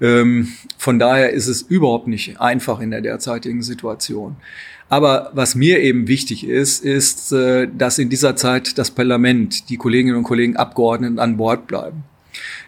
Ähm, 0.01 0.49
von 0.77 0.99
daher 0.99 1.31
ist 1.31 1.47
es 1.47 1.61
überhaupt 1.61 2.07
nicht 2.07 2.39
einfach 2.41 2.81
in 2.81 2.91
der 2.91 3.01
derzeitigen 3.01 3.61
Situation. 3.61 4.35
Aber 4.87 5.31
was 5.33 5.55
mir 5.55 5.79
eben 5.79 6.07
wichtig 6.07 6.47
ist, 6.47 6.83
ist, 6.83 7.31
äh, 7.31 7.67
dass 7.75 7.97
in 7.97 8.09
dieser 8.09 8.35
Zeit 8.35 8.77
das 8.77 8.91
Parlament, 8.91 9.69
die 9.69 9.77
Kolleginnen 9.77 10.15
und 10.15 10.23
Kollegen 10.23 10.57
Abgeordneten 10.57 11.19
an 11.19 11.37
Bord 11.37 11.67
bleiben. 11.67 12.03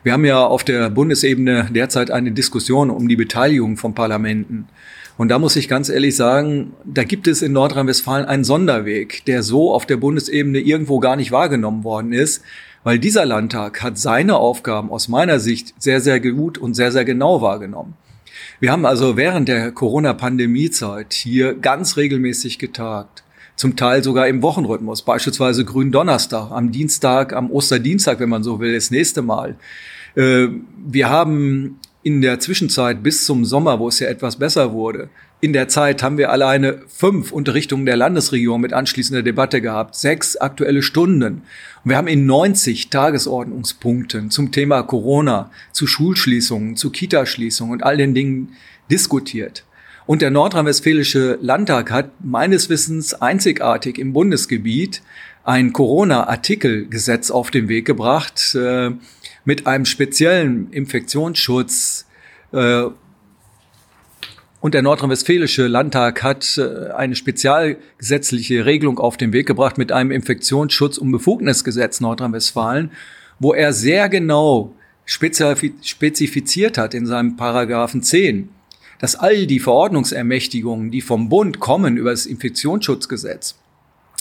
Wir 0.04 0.14
haben 0.14 0.26
ja 0.26 0.44
auf 0.44 0.64
der 0.64 0.90
Bundesebene 0.90 1.70
derzeit 1.72 2.10
eine 2.10 2.32
Diskussion 2.32 2.90
um 2.90 3.08
die 3.08 3.18
Beteiligung 3.18 3.76
von 3.76 3.94
Parlamenten. 3.94 4.68
Und 5.18 5.30
da 5.30 5.40
muss 5.40 5.56
ich 5.56 5.68
ganz 5.68 5.90
ehrlich 5.90 6.16
sagen, 6.16 6.74
da 6.86 7.04
gibt 7.04 7.28
es 7.28 7.42
in 7.42 7.52
Nordrhein-Westfalen 7.52 8.26
einen 8.26 8.44
Sonderweg, 8.44 9.26
der 9.26 9.42
so 9.42 9.74
auf 9.74 9.88
der 9.88 9.98
Bundesebene 9.98 10.60
irgendwo 10.60 11.00
gar 11.00 11.16
nicht 11.16 11.32
wahrgenommen 11.32 11.84
worden 11.84 12.14
ist, 12.14 12.44
weil 12.84 13.00
dieser 13.00 13.26
Landtag 13.26 13.82
hat 13.82 13.98
seine 13.98 14.38
Aufgaben 14.38 14.92
aus 14.92 15.08
meiner 15.08 15.40
Sicht 15.40 15.74
sehr, 15.80 16.02
sehr 16.02 16.20
gut 16.20 16.58
und 16.58 16.76
sehr, 16.76 16.92
sehr 16.92 17.04
genau 17.04 17.42
wahrgenommen. 17.42 17.96
Wir 18.60 18.72
haben 18.72 18.86
also 18.86 19.18
während 19.18 19.48
der 19.50 19.72
Corona-Pandemie-Zeit 19.72 21.14
hier 21.14 21.56
ganz 21.56 21.98
regelmäßig 21.98 22.60
getagt. 22.60 23.24
Zum 23.56 23.76
Teil 23.76 24.04
sogar 24.04 24.28
im 24.28 24.44
Wochenrhythmus, 24.44 25.02
beispielsweise 25.02 25.66
Gründonnerstag, 25.66 26.52
am 26.52 26.72
Dienstag, 26.72 27.34
am 27.34 27.50
Osterdienstag, 27.50 28.20
wenn 28.20 28.30
man 28.30 28.44
so 28.44 28.60
will, 28.60 28.76
das 28.76 28.92
nächste 28.92 29.24
Mal. 29.24 29.56
Äh, 30.16 30.48
wir 30.86 31.10
haben 31.10 31.80
in 32.08 32.22
der 32.22 32.40
Zwischenzeit 32.40 33.04
bis 33.04 33.26
zum 33.26 33.44
Sommer, 33.44 33.80
wo 33.80 33.90
es 33.90 34.00
ja 34.00 34.08
etwas 34.08 34.38
besser 34.38 34.72
wurde, 34.72 35.10
in 35.42 35.52
der 35.52 35.68
Zeit 35.68 36.02
haben 36.02 36.18
wir 36.18 36.32
alleine 36.32 36.80
fünf 36.88 37.34
Unterrichtungen 37.34 37.86
der 37.86 37.98
Landesregierung 37.98 38.62
mit 38.62 38.72
anschließender 38.72 39.24
Debatte 39.24 39.60
gehabt, 39.60 39.96
sechs 39.96 40.38
aktuelle 40.38 40.84
Stunden. 40.84 41.42
Und 41.84 41.90
wir 41.90 41.98
haben 41.98 42.08
in 42.08 42.26
90 42.26 42.90
Tagesordnungspunkten 42.90 44.32
zum 44.32 44.54
Thema 44.54 44.84
Corona, 44.84 45.52
zu 45.74 45.86
Schulschließungen, 45.86 46.78
zu 46.78 46.92
Kitaschließungen 46.92 47.74
und 47.74 47.84
all 47.84 47.98
den 47.98 48.16
Dingen 48.16 48.56
diskutiert. 48.90 49.66
Und 50.08 50.22
der 50.22 50.32
nordrhein-westfälische 50.32 51.38
Landtag 51.42 51.92
hat 51.92 52.12
meines 52.24 52.70
Wissens 52.70 53.14
einzigartig 53.14 54.00
im 54.00 54.14
Bundesgebiet 54.14 55.04
ein 55.44 55.74
Corona-Artikelgesetz 55.74 57.30
auf 57.30 57.52
den 57.52 57.68
Weg 57.68 57.86
gebracht 57.86 58.56
äh, 58.56 58.92
mit 59.46 59.68
einem 59.68 59.86
speziellen 59.86 60.72
Infektionsschutz, 60.72 62.06
äh, 62.54 62.86
und 64.60 64.74
der 64.74 64.82
nordrhein-westfälische 64.82 65.68
Landtag 65.68 66.24
hat 66.24 66.58
äh, 66.58 66.92
eine 66.92 67.16
spezialgesetzliche 67.16 68.66
Regelung 68.66 69.00
auf 69.00 69.16
den 69.16 69.32
Weg 69.32 69.46
gebracht 69.48 69.78
mit 69.78 69.92
einem 69.92 70.12
Infektionsschutz- 70.12 70.98
und 70.98 71.12
Befugnisgesetz 71.12 72.02
Nordrhein-Westfalen, 72.02 72.92
wo 73.40 73.54
er 73.54 73.72
sehr 73.72 74.10
genau 74.10 74.74
spezifiziert 75.06 76.78
hat 76.78 76.94
in 76.94 77.06
seinem 77.06 77.38
Paragraphen 77.38 78.04
10, 78.04 78.50
dass 79.00 79.16
all 79.16 79.48
die 79.48 79.60
Verordnungsermächtigungen, 79.60 80.92
die 80.92 81.02
vom 81.02 81.30
Bund 81.30 81.60
kommen 81.60 81.98
über 81.98 82.12
das 82.12 82.26
Infektionsschutzgesetz, 82.26 83.56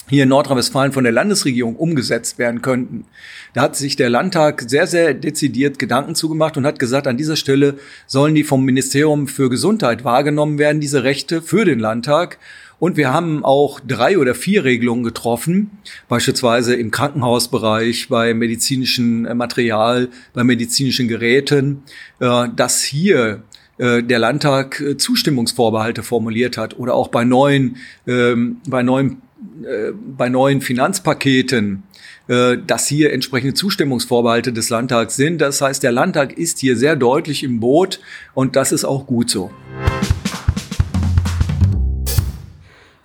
hier 0.09 0.23
in 0.23 0.29
Nordrhein-Westfalen 0.29 0.93
von 0.93 1.03
der 1.03 1.13
Landesregierung 1.13 1.75
umgesetzt 1.75 2.37
werden 2.37 2.61
könnten. 2.61 3.05
Da 3.53 3.61
hat 3.61 3.75
sich 3.75 3.95
der 3.95 4.09
Landtag 4.09 4.63
sehr, 4.67 4.87
sehr 4.87 5.13
dezidiert 5.13 5.79
Gedanken 5.79 6.15
zugemacht 6.15 6.57
und 6.57 6.65
hat 6.65 6.79
gesagt, 6.79 7.07
an 7.07 7.17
dieser 7.17 7.35
Stelle 7.35 7.77
sollen 8.05 8.35
die 8.35 8.43
vom 8.43 8.63
Ministerium 8.63 9.27
für 9.27 9.49
Gesundheit 9.49 10.03
wahrgenommen 10.03 10.59
werden, 10.59 10.79
diese 10.79 11.03
Rechte 11.03 11.41
für 11.41 11.65
den 11.65 11.79
Landtag. 11.79 12.39
Und 12.79 12.95
wir 12.95 13.11
haben 13.11 13.43
auch 13.43 13.79
drei 13.79 14.19
oder 14.19 14.35
vier 14.35 14.63
Regelungen 14.63 15.03
getroffen, 15.03 15.71
beispielsweise 16.07 16.75
im 16.75 16.91
Krankenhausbereich, 16.91 18.07
bei 18.07 18.35
medizinischem 18.35 19.23
Material, 19.35 20.09
bei 20.33 20.43
medizinischen 20.43 21.07
Geräten, 21.07 21.83
äh, 22.19 22.47
dass 22.55 22.83
hier 22.83 23.41
äh, 23.77 24.03
der 24.03 24.19
Landtag 24.19 24.79
äh, 24.79 24.97
Zustimmungsvorbehalte 24.97 26.03
formuliert 26.03 26.57
hat 26.57 26.77
oder 26.79 26.95
auch 26.95 27.09
bei 27.09 27.23
neuen, 27.23 27.77
ähm, 28.07 28.57
bei 28.67 28.83
neuen 28.83 29.21
äh, 29.63 29.91
bei 29.93 30.29
neuen 30.29 30.61
Finanzpaketen, 30.61 31.83
äh, 32.27 32.57
dass 32.65 32.87
hier 32.87 33.13
entsprechende 33.13 33.53
Zustimmungsvorbehalte 33.53 34.51
des 34.51 34.69
Landtags 34.69 35.15
sind. 35.15 35.39
Das 35.39 35.61
heißt, 35.61 35.83
der 35.83 35.91
Landtag 35.91 36.33
ist 36.33 36.57
hier 36.57 36.75
sehr 36.75 36.95
deutlich 36.95 37.43
im 37.43 37.59
Boot 37.59 37.99
und 38.33 38.55
das 38.55 38.71
ist 38.71 38.83
auch 38.83 39.05
gut 39.05 39.29
so. 39.29 39.51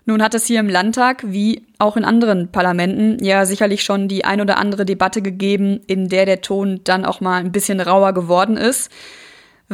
Nun 0.05 0.23
hat 0.23 0.35
es 0.35 0.47
hier 0.47 0.61
im 0.61 0.69
Landtag, 0.69 1.23
wie 1.27 1.67
auch 1.79 1.97
in 1.97 2.05
anderen 2.05 2.51
Parlamenten, 2.51 3.23
ja 3.23 3.45
sicherlich 3.47 3.83
schon 3.83 4.09
die 4.09 4.25
ein 4.25 4.41
oder 4.41 4.59
andere 4.59 4.85
Debatte 4.85 5.23
gegeben, 5.23 5.81
in 5.87 6.09
der 6.09 6.27
der 6.27 6.41
Ton 6.41 6.81
dann 6.85 7.05
auch 7.05 7.21
mal 7.21 7.41
ein 7.41 7.53
bisschen 7.53 7.81
rauer 7.81 8.13
geworden 8.13 8.57
ist. 8.57 8.91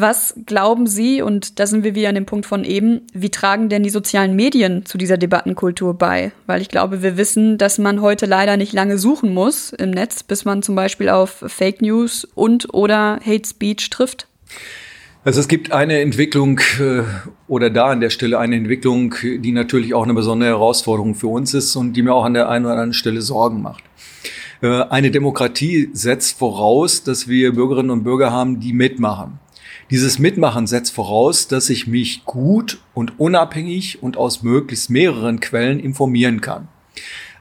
Was 0.01 0.35
glauben 0.47 0.87
Sie, 0.87 1.23
und 1.23 1.59
da 1.59 1.67
sind 1.67 1.83
wir 1.83 1.97
wieder 1.97 2.11
an 2.11 2.15
dem 2.15 2.25
Punkt 2.25 2.47
von 2.47 2.63
eben, 2.63 3.01
wie 3.13 3.31
tragen 3.31 3.69
denn 3.69 3.83
die 3.83 3.91
sozialen 3.91 4.37
Medien 4.37 4.87
zu 4.87 4.97
dieser 4.97 5.17
Debattenkultur 5.17 5.93
bei? 5.93 6.31
Weil 6.47 6.63
ich 6.63 6.69
glaube, 6.69 7.03
wir 7.03 7.17
wissen, 7.17 7.59
dass 7.59 7.79
man 7.79 8.01
heute 8.01 8.27
leider 8.27 8.57
nicht 8.57 8.73
lange 8.73 8.97
suchen 8.97 9.35
muss 9.35 9.73
im 9.73 9.91
Netz, 9.91 10.23
bis 10.23 10.45
man 10.45 10.63
zum 10.63 10.77
Beispiel 10.77 11.09
auf 11.09 11.43
Fake 11.49 11.83
News 11.83 12.25
und 12.37 12.73
oder 12.73 13.19
Hate 13.27 13.49
Speech 13.49 13.91
trifft. 13.91 14.29
Also 15.25 15.41
es 15.41 15.49
gibt 15.49 15.73
eine 15.73 15.99
Entwicklung 15.99 16.61
äh, 16.79 17.03
oder 17.49 17.69
da 17.69 17.87
an 17.87 17.99
der 17.99 18.11
Stelle 18.11 18.39
eine 18.39 18.55
Entwicklung, 18.55 19.17
die 19.21 19.51
natürlich 19.51 19.95
auch 19.95 20.05
eine 20.05 20.15
besondere 20.15 20.51
Herausforderung 20.51 21.17
für 21.17 21.27
uns 21.27 21.55
ist 21.55 21.75
und 21.75 21.95
die 21.95 22.03
mir 22.03 22.15
auch 22.15 22.25
an 22.25 22.35
der 22.35 22.49
einen 22.49 22.67
oder 22.67 22.75
anderen 22.75 22.93
Stelle 22.93 23.21
Sorgen 23.21 23.63
macht. 23.63 23.83
Äh, 24.63 24.83
eine 24.83 25.11
Demokratie 25.11 25.91
setzt 25.93 26.39
voraus, 26.39 27.03
dass 27.03 27.27
wir 27.27 27.53
Bürgerinnen 27.53 27.91
und 27.91 28.05
Bürger 28.05 28.31
haben, 28.31 28.61
die 28.61 28.73
mitmachen. 28.73 29.41
Dieses 29.91 30.19
Mitmachen 30.19 30.67
setzt 30.67 30.95
voraus, 30.95 31.49
dass 31.49 31.71
ich 31.71 31.87
mich 31.87 32.25
gut 32.25 32.79
und 32.93 33.19
unabhängig 33.19 34.03
und 34.03 34.17
aus 34.17 34.43
möglichst 34.43 34.91
mehreren 34.91 35.41
Quellen 35.41 35.81
informieren 35.81 36.41
kann. 36.43 36.69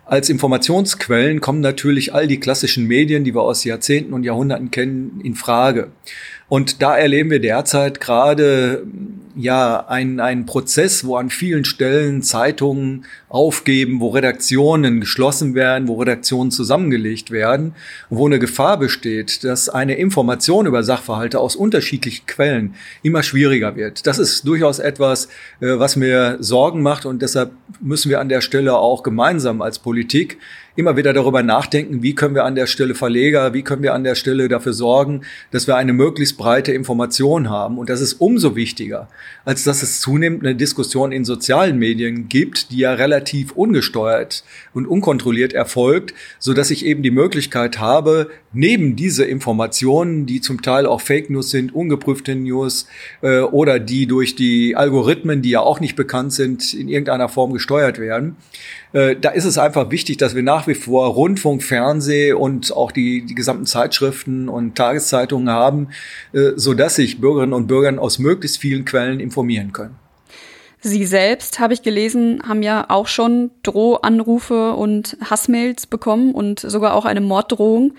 Als 0.05 0.29
Informationsquellen 0.29 1.41
kommen 1.41 1.59
natürlich 1.59 2.13
all 2.13 2.27
die 2.27 2.39
klassischen 2.39 2.87
Medien, 2.87 3.25
die 3.25 3.35
wir 3.35 3.41
aus 3.41 3.65
Jahrzehnten 3.65 4.13
und 4.13 4.23
Jahrhunderten 4.23 4.71
kennen, 4.71 5.19
in 5.21 5.35
Frage. 5.35 5.91
Und 6.47 6.81
da 6.81 6.97
erleben 6.97 7.29
wir 7.29 7.41
derzeit 7.41 7.99
gerade 7.99 8.87
ja 9.37 9.85
ein, 9.87 10.19
ein 10.19 10.45
Prozess, 10.45 11.05
wo 11.05 11.15
an 11.15 11.29
vielen 11.29 11.65
Stellen 11.65 12.21
Zeitungen 12.21 13.05
aufgeben, 13.29 13.99
wo 13.99 14.09
Redaktionen 14.09 14.99
geschlossen 14.99 15.55
werden, 15.55 15.87
wo 15.87 15.95
Redaktionen 15.99 16.51
zusammengelegt 16.51 17.31
werden, 17.31 17.73
wo 18.09 18.25
eine 18.25 18.39
Gefahr 18.39 18.77
besteht, 18.77 19.43
dass 19.43 19.69
eine 19.69 19.95
Information 19.95 20.65
über 20.65 20.83
Sachverhalte 20.83 21.39
aus 21.39 21.55
unterschiedlichen 21.55 22.25
Quellen 22.25 22.75
immer 23.01 23.23
schwieriger 23.23 23.75
wird. 23.75 24.05
Das 24.05 24.19
ist 24.19 24.45
durchaus 24.47 24.79
etwas, 24.79 25.25
äh, 25.59 25.79
was 25.79 25.95
mir 25.95 26.37
Sorgen 26.39 26.81
macht 26.81 27.05
und 27.05 27.21
deshalb 27.21 27.51
müssen 27.79 28.09
wir 28.09 28.19
an 28.19 28.29
der 28.29 28.41
Stelle 28.41 28.77
auch 28.77 29.01
gemeinsam 29.03 29.61
als 29.61 29.79
Politik 29.79 30.37
immer 30.75 30.95
wieder 30.95 31.11
darüber 31.11 31.41
nachdenken, 31.41 32.03
wie 32.03 32.13
können 32.13 32.35
wir 32.35 32.45
an 32.45 32.53
der 32.53 32.67
Stelle 32.67 32.93
Verleger, 32.93 33.55
wie 33.55 33.63
können 33.63 33.81
wir 33.81 33.95
an 33.95 34.03
der 34.03 34.13
Stelle 34.13 34.47
dafür 34.47 34.73
sorgen, 34.73 35.21
dass 35.49 35.65
wir 35.65 35.75
eine 35.75 35.91
möglichst 35.91 36.17
möglichst 36.17 36.37
breite 36.37 36.71
Information 36.71 37.49
haben. 37.49 37.77
Und 37.77 37.89
das 37.89 38.01
ist 38.01 38.13
umso 38.13 38.55
wichtiger, 38.55 39.07
als 39.45 39.63
dass 39.63 39.81
es 39.81 40.01
zunehmend 40.01 40.43
eine 40.43 40.55
Diskussion 40.55 41.11
in 41.11 41.25
sozialen 41.25 41.77
Medien 41.77 42.27
gibt, 42.29 42.71
die 42.71 42.79
ja 42.79 42.93
relativ 42.93 43.51
ungesteuert 43.53 44.43
und 44.73 44.85
unkontrolliert 44.85 45.53
erfolgt, 45.53 46.13
so 46.39 46.53
dass 46.53 46.71
ich 46.71 46.85
eben 46.85 47.03
die 47.03 47.11
Möglichkeit 47.11 47.79
habe, 47.79 48.29
neben 48.53 48.95
diese 48.95 49.23
Informationen, 49.23 50.25
die 50.25 50.41
zum 50.41 50.61
Teil 50.61 50.85
auch 50.85 51.01
Fake 51.01 51.29
News 51.29 51.51
sind, 51.51 51.73
ungeprüfte 51.73 52.35
News 52.35 52.87
äh, 53.21 53.39
oder 53.39 53.79
die 53.79 54.07
durch 54.07 54.35
die 54.35 54.75
Algorithmen, 54.75 55.41
die 55.41 55.51
ja 55.51 55.61
auch 55.61 55.79
nicht 55.79 55.95
bekannt 55.95 56.33
sind, 56.33 56.73
in 56.73 56.89
irgendeiner 56.89 57.29
Form 57.29 57.53
gesteuert 57.53 57.99
werden, 57.99 58.35
äh, 58.97 59.15
da 59.15 59.29
ist 59.29 59.45
es 59.45 59.59
einfach 59.59 59.91
wichtig, 59.91 60.17
dass 60.17 60.33
wir 60.33 60.41
nach 60.41 60.65
wie 60.65 60.73
vor 60.73 61.07
Rundfunk, 61.09 61.61
Fernseh 61.61 62.33
und 62.33 62.75
auch 62.75 62.91
die, 62.91 63.23
die 63.23 63.35
gesamten 63.35 63.67
Zeitschriften 63.67 64.49
und 64.49 64.73
Tageszeitungen 64.73 65.51
haben, 65.51 65.89
äh, 66.33 66.53
so 66.55 66.73
dass 66.73 66.95
sich 66.95 67.21
Bürgerinnen 67.21 67.53
und 67.53 67.67
Bürger 67.67 68.01
aus 68.01 68.17
möglichst 68.17 68.57
vielen 68.57 68.85
Quellen 68.85 69.19
informieren 69.19 69.71
können. 69.71 69.95
Sie 70.81 71.05
selbst, 71.05 71.59
habe 71.59 71.75
ich 71.75 71.83
gelesen, 71.83 72.41
haben 72.47 72.63
ja 72.63 72.85
auch 72.89 73.07
schon 73.07 73.51
Drohanrufe 73.61 74.73
und 74.73 75.15
Hassmails 75.23 75.85
bekommen 75.85 76.33
und 76.33 76.59
sogar 76.59 76.95
auch 76.95 77.05
eine 77.05 77.21
Morddrohung. 77.21 77.93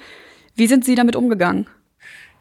Wie 0.56 0.66
sind 0.66 0.84
Sie 0.84 0.96
damit 0.96 1.14
umgegangen? 1.14 1.68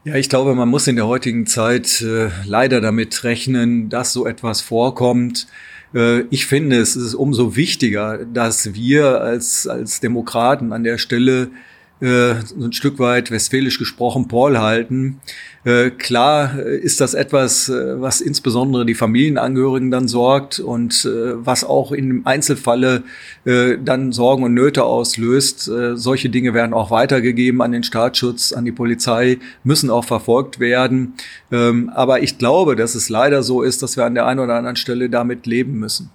Ja, 0.04 0.16
ich 0.16 0.30
glaube, 0.30 0.56
man 0.56 0.70
muss 0.70 0.88
in 0.88 0.96
der 0.96 1.06
heutigen 1.06 1.46
Zeit 1.46 2.02
äh, 2.02 2.30
leider 2.46 2.82
damit 2.82 3.24
rechnen, 3.24 3.90
dass 3.90 4.14
so 4.14 4.26
etwas 4.26 4.62
vorkommt. 4.62 5.48
Äh, 5.94 6.22
ich 6.30 6.46
finde, 6.46 6.78
es 6.78 6.96
ist 6.96 7.14
umso 7.14 7.56
wichtiger, 7.56 8.26
dass 8.26 8.74
wir 8.74 9.22
als, 9.22 9.68
als 9.68 10.00
Demokraten 10.00 10.74
an 10.74 10.84
der 10.84 10.98
Stelle 10.98 11.50
äh, 12.00 12.36
so 12.46 12.66
ein 12.66 12.74
Stück 12.74 13.00
weit 13.00 13.32
westfälisch 13.32 13.80
gesprochen 13.80 14.28
Paul 14.28 14.60
halten. 14.60 15.20
Äh, 15.64 15.90
klar 15.90 16.60
ist 16.60 17.02
das 17.02 17.14
etwas, 17.14 17.70
äh, 17.70 18.00
was 18.00 18.22
insbesondere 18.22 18.86
die 18.86 18.94
Familienangehörigen 18.94 19.90
dann 19.90 20.08
sorgt 20.08 20.60
und 20.60 21.06
äh, 21.06 21.46
was 21.46 21.64
auch 21.64 21.92
im 21.92 22.26
Einzelfalle 22.26 23.04
äh, 23.46 23.78
dann 23.84 24.12
Sorgen 24.12 24.44
und 24.44 24.54
Nöte 24.54 24.84
auslöst. 24.84 25.68
Äh, 25.68 25.98
solche 25.98 26.30
Dinge 26.30 26.54
werden 26.54 26.74
auch 26.74 26.92
weitergegeben 26.92 27.62
an 27.62 27.72
den 27.72 27.84
Staatsschutz, 27.84 28.54
an 28.54 28.64
die 28.66 28.72
Polizei, 28.72 29.40
müssen 29.64 29.90
auch 29.90 30.06
verfolgt 30.06 30.60
werden. 30.60 31.16
Ähm, 31.52 31.90
aber 31.94 32.22
ich 32.22 32.38
glaube, 32.38 32.76
dass 32.76 32.96
es 32.96 33.10
leider 33.10 33.44
so 33.44 33.64
ist, 33.64 33.82
dass 33.82 33.98
wir 33.98 34.06
an 34.06 34.16
der 34.16 34.26
einen 34.26 34.40
oder 34.40 34.56
anderen 34.56 34.76
Stelle 34.76 35.10
damit 35.10 35.48
leben 35.48 35.80
müssen. 35.80 36.12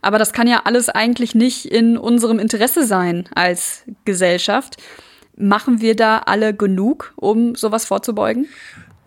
Aber 0.00 0.18
das 0.18 0.32
kann 0.32 0.46
ja 0.46 0.62
alles 0.64 0.88
eigentlich 0.88 1.34
nicht 1.34 1.64
in 1.66 1.98
unserem 1.98 2.38
Interesse 2.38 2.86
sein 2.86 3.28
als 3.34 3.82
Gesellschaft. 4.04 4.76
Machen 5.38 5.80
wir 5.80 5.94
da 5.94 6.18
alle 6.26 6.52
genug, 6.52 7.12
um 7.16 7.54
sowas 7.54 7.84
vorzubeugen? 7.84 8.46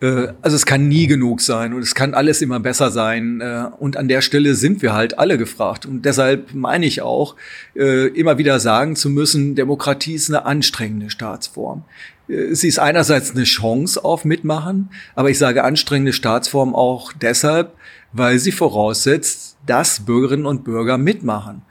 Äh, 0.02 0.32
also 0.42 0.56
es 0.56 0.66
kann 0.66 0.88
nie 0.88 1.06
genug 1.06 1.40
sein 1.40 1.72
und 1.72 1.80
es 1.80 1.94
kann 1.94 2.12
alles 2.12 2.42
immer 2.42 2.60
besser 2.60 2.90
sein. 2.90 3.40
Äh, 3.40 3.66
und 3.78 3.96
an 3.96 4.08
der 4.08 4.20
Stelle 4.20 4.54
sind 4.54 4.82
wir 4.82 4.92
halt 4.92 5.18
alle 5.18 5.38
gefragt. 5.38 5.86
Und 5.86 6.04
deshalb 6.04 6.52
meine 6.52 6.84
ich 6.84 7.00
auch, 7.00 7.36
äh, 7.74 8.08
immer 8.08 8.36
wieder 8.36 8.60
sagen 8.60 8.96
zu 8.96 9.08
müssen, 9.08 9.54
Demokratie 9.54 10.14
ist 10.14 10.28
eine 10.28 10.44
anstrengende 10.44 11.08
Staatsform. 11.08 11.84
Sie 12.28 12.68
ist 12.68 12.78
einerseits 12.78 13.32
eine 13.32 13.42
Chance 13.42 14.02
auf 14.02 14.24
Mitmachen, 14.24 14.88
aber 15.14 15.28
ich 15.28 15.38
sage 15.38 15.64
anstrengende 15.64 16.14
Staatsform 16.14 16.74
auch 16.74 17.12
deshalb, 17.12 17.72
weil 18.12 18.38
sie 18.38 18.52
voraussetzt, 18.52 19.58
dass 19.66 20.00
Bürgerinnen 20.06 20.46
und 20.46 20.64
Bürger 20.64 20.96
mitmachen. 20.96 21.62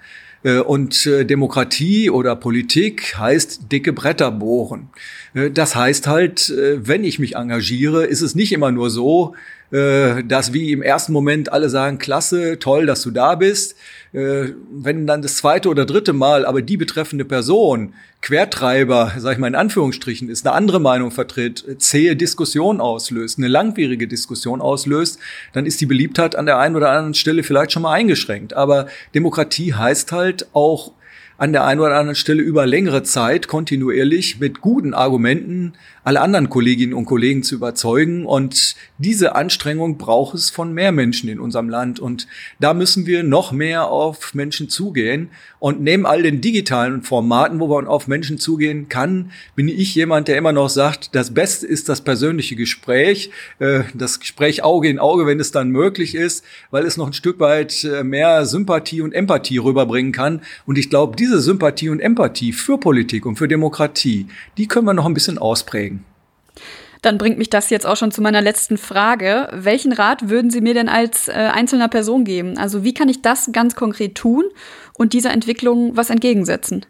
Äh, 0.43 0.59
und 0.59 1.05
äh, 1.05 1.25
Demokratie 1.25 2.09
oder 2.09 2.35
Politik 2.35 3.17
heißt 3.17 3.71
dicke 3.71 3.93
Bretter 3.93 4.31
bohren. 4.31 4.89
Äh, 5.33 5.51
das 5.51 5.75
heißt 5.75 6.07
halt, 6.07 6.53
wenn 6.57 7.03
ich 7.03 7.19
mich 7.19 7.35
engagiere, 7.35 8.05
ist 8.05 8.21
es 8.21 8.35
nicht 8.35 8.51
immer 8.51 8.71
nur 8.71 8.89
so, 8.89 9.35
dass 9.71 10.51
wie 10.51 10.73
im 10.73 10.81
ersten 10.81 11.13
Moment 11.13 11.53
alle 11.53 11.69
sagen, 11.69 11.97
klasse, 11.97 12.59
toll, 12.59 12.85
dass 12.85 13.03
du 13.03 13.11
da 13.11 13.35
bist. 13.35 13.77
Wenn 14.11 15.07
dann 15.07 15.21
das 15.21 15.37
zweite 15.37 15.69
oder 15.69 15.85
dritte 15.85 16.11
Mal 16.11 16.45
aber 16.45 16.61
die 16.61 16.75
betreffende 16.75 17.23
Person 17.23 17.93
Quertreiber, 18.21 19.13
sag 19.17 19.33
ich 19.33 19.39
mal 19.39 19.47
in 19.47 19.55
Anführungsstrichen, 19.55 20.27
ist, 20.29 20.45
eine 20.45 20.53
andere 20.55 20.81
Meinung 20.81 21.09
vertritt, 21.11 21.65
zähe 21.77 22.17
Diskussion 22.17 22.81
auslöst, 22.81 23.37
eine 23.37 23.47
langwierige 23.47 24.07
Diskussion 24.07 24.59
auslöst, 24.59 25.19
dann 25.53 25.65
ist 25.65 25.79
die 25.79 25.85
Beliebtheit 25.85 26.35
an 26.35 26.45
der 26.45 26.59
einen 26.59 26.75
oder 26.75 26.89
anderen 26.89 27.13
Stelle 27.13 27.41
vielleicht 27.41 27.71
schon 27.71 27.83
mal 27.83 27.93
eingeschränkt. 27.93 28.53
Aber 28.53 28.87
Demokratie 29.15 29.73
heißt 29.73 30.11
halt 30.11 30.47
auch 30.53 30.91
an 31.41 31.53
der 31.53 31.65
einen 31.65 31.79
oder 31.79 31.95
anderen 31.97 32.13
Stelle 32.15 32.43
über 32.43 32.67
längere 32.67 33.01
Zeit 33.01 33.47
kontinuierlich 33.47 34.39
mit 34.39 34.61
guten 34.61 34.93
Argumenten 34.93 35.73
alle 36.03 36.21
anderen 36.21 36.49
Kolleginnen 36.49 36.93
und 36.93 37.05
Kollegen 37.05 37.43
zu 37.43 37.55
überzeugen. 37.55 38.25
Und 38.25 38.75
diese 38.97 39.35
Anstrengung 39.35 39.97
braucht 39.97 40.35
es 40.35 40.49
von 40.49 40.73
mehr 40.73 40.91
Menschen 40.91 41.29
in 41.29 41.39
unserem 41.39 41.69
Land. 41.69 41.99
Und 41.99 42.27
da 42.59 42.73
müssen 42.73 43.05
wir 43.05 43.23
noch 43.23 43.51
mehr 43.51 43.87
auf 43.87 44.33
Menschen 44.33 44.69
zugehen. 44.69 45.29
Und 45.59 45.81
neben 45.81 46.07
all 46.07 46.23
den 46.23 46.41
digitalen 46.41 47.03
Formaten, 47.03 47.59
wo 47.59 47.67
man 47.67 47.85
auf 47.85 48.07
Menschen 48.07 48.39
zugehen 48.39 48.89
kann, 48.89 49.31
bin 49.55 49.67
ich 49.67 49.93
jemand, 49.93 50.27
der 50.27 50.37
immer 50.37 50.53
noch 50.53 50.69
sagt, 50.69 51.13
das 51.13 51.33
Beste 51.33 51.67
ist 51.67 51.87
das 51.87 52.01
persönliche 52.01 52.55
Gespräch, 52.55 53.29
äh, 53.59 53.81
das 53.93 54.19
Gespräch 54.19 54.63
Auge 54.63 54.89
in 54.89 54.97
Auge, 54.97 55.27
wenn 55.27 55.39
es 55.39 55.51
dann 55.51 55.69
möglich 55.69 56.15
ist, 56.15 56.43
weil 56.71 56.85
es 56.85 56.97
noch 56.97 57.07
ein 57.07 57.13
Stück 57.13 57.39
weit 57.39 57.83
äh, 57.83 58.03
mehr 58.03 58.45
Sympathie 58.45 59.01
und 59.01 59.13
Empathie 59.13 59.59
rüberbringen 59.59 60.11
kann. 60.11 60.41
Und 60.65 60.79
ich 60.79 60.89
glaube, 60.89 61.15
diese 61.15 61.39
Sympathie 61.39 61.89
und 61.89 61.99
Empathie 61.99 62.53
für 62.53 62.79
Politik 62.79 63.27
und 63.27 63.35
für 63.35 63.47
Demokratie, 63.47 64.25
die 64.57 64.67
können 64.67 64.85
wir 64.85 64.95
noch 64.95 65.05
ein 65.05 65.13
bisschen 65.13 65.37
ausprägen. 65.37 66.00
Dann 67.01 67.17
bringt 67.17 67.39
mich 67.39 67.49
das 67.49 67.71
jetzt 67.71 67.87
auch 67.87 67.97
schon 67.97 68.11
zu 68.11 68.21
meiner 68.21 68.41
letzten 68.41 68.77
Frage. 68.77 69.49
Welchen 69.53 69.91
Rat 69.91 70.29
würden 70.29 70.51
Sie 70.51 70.61
mir 70.61 70.75
denn 70.75 70.89
als 70.89 71.27
äh, 71.27 71.31
einzelner 71.31 71.87
Person 71.87 72.25
geben? 72.25 72.57
Also 72.57 72.83
wie 72.83 72.93
kann 72.93 73.09
ich 73.09 73.21
das 73.21 73.49
ganz 73.51 73.75
konkret 73.75 74.15
tun 74.15 74.45
und 74.93 75.13
dieser 75.13 75.31
Entwicklung 75.31 75.97
was 75.97 76.11
entgegensetzen? 76.11 76.85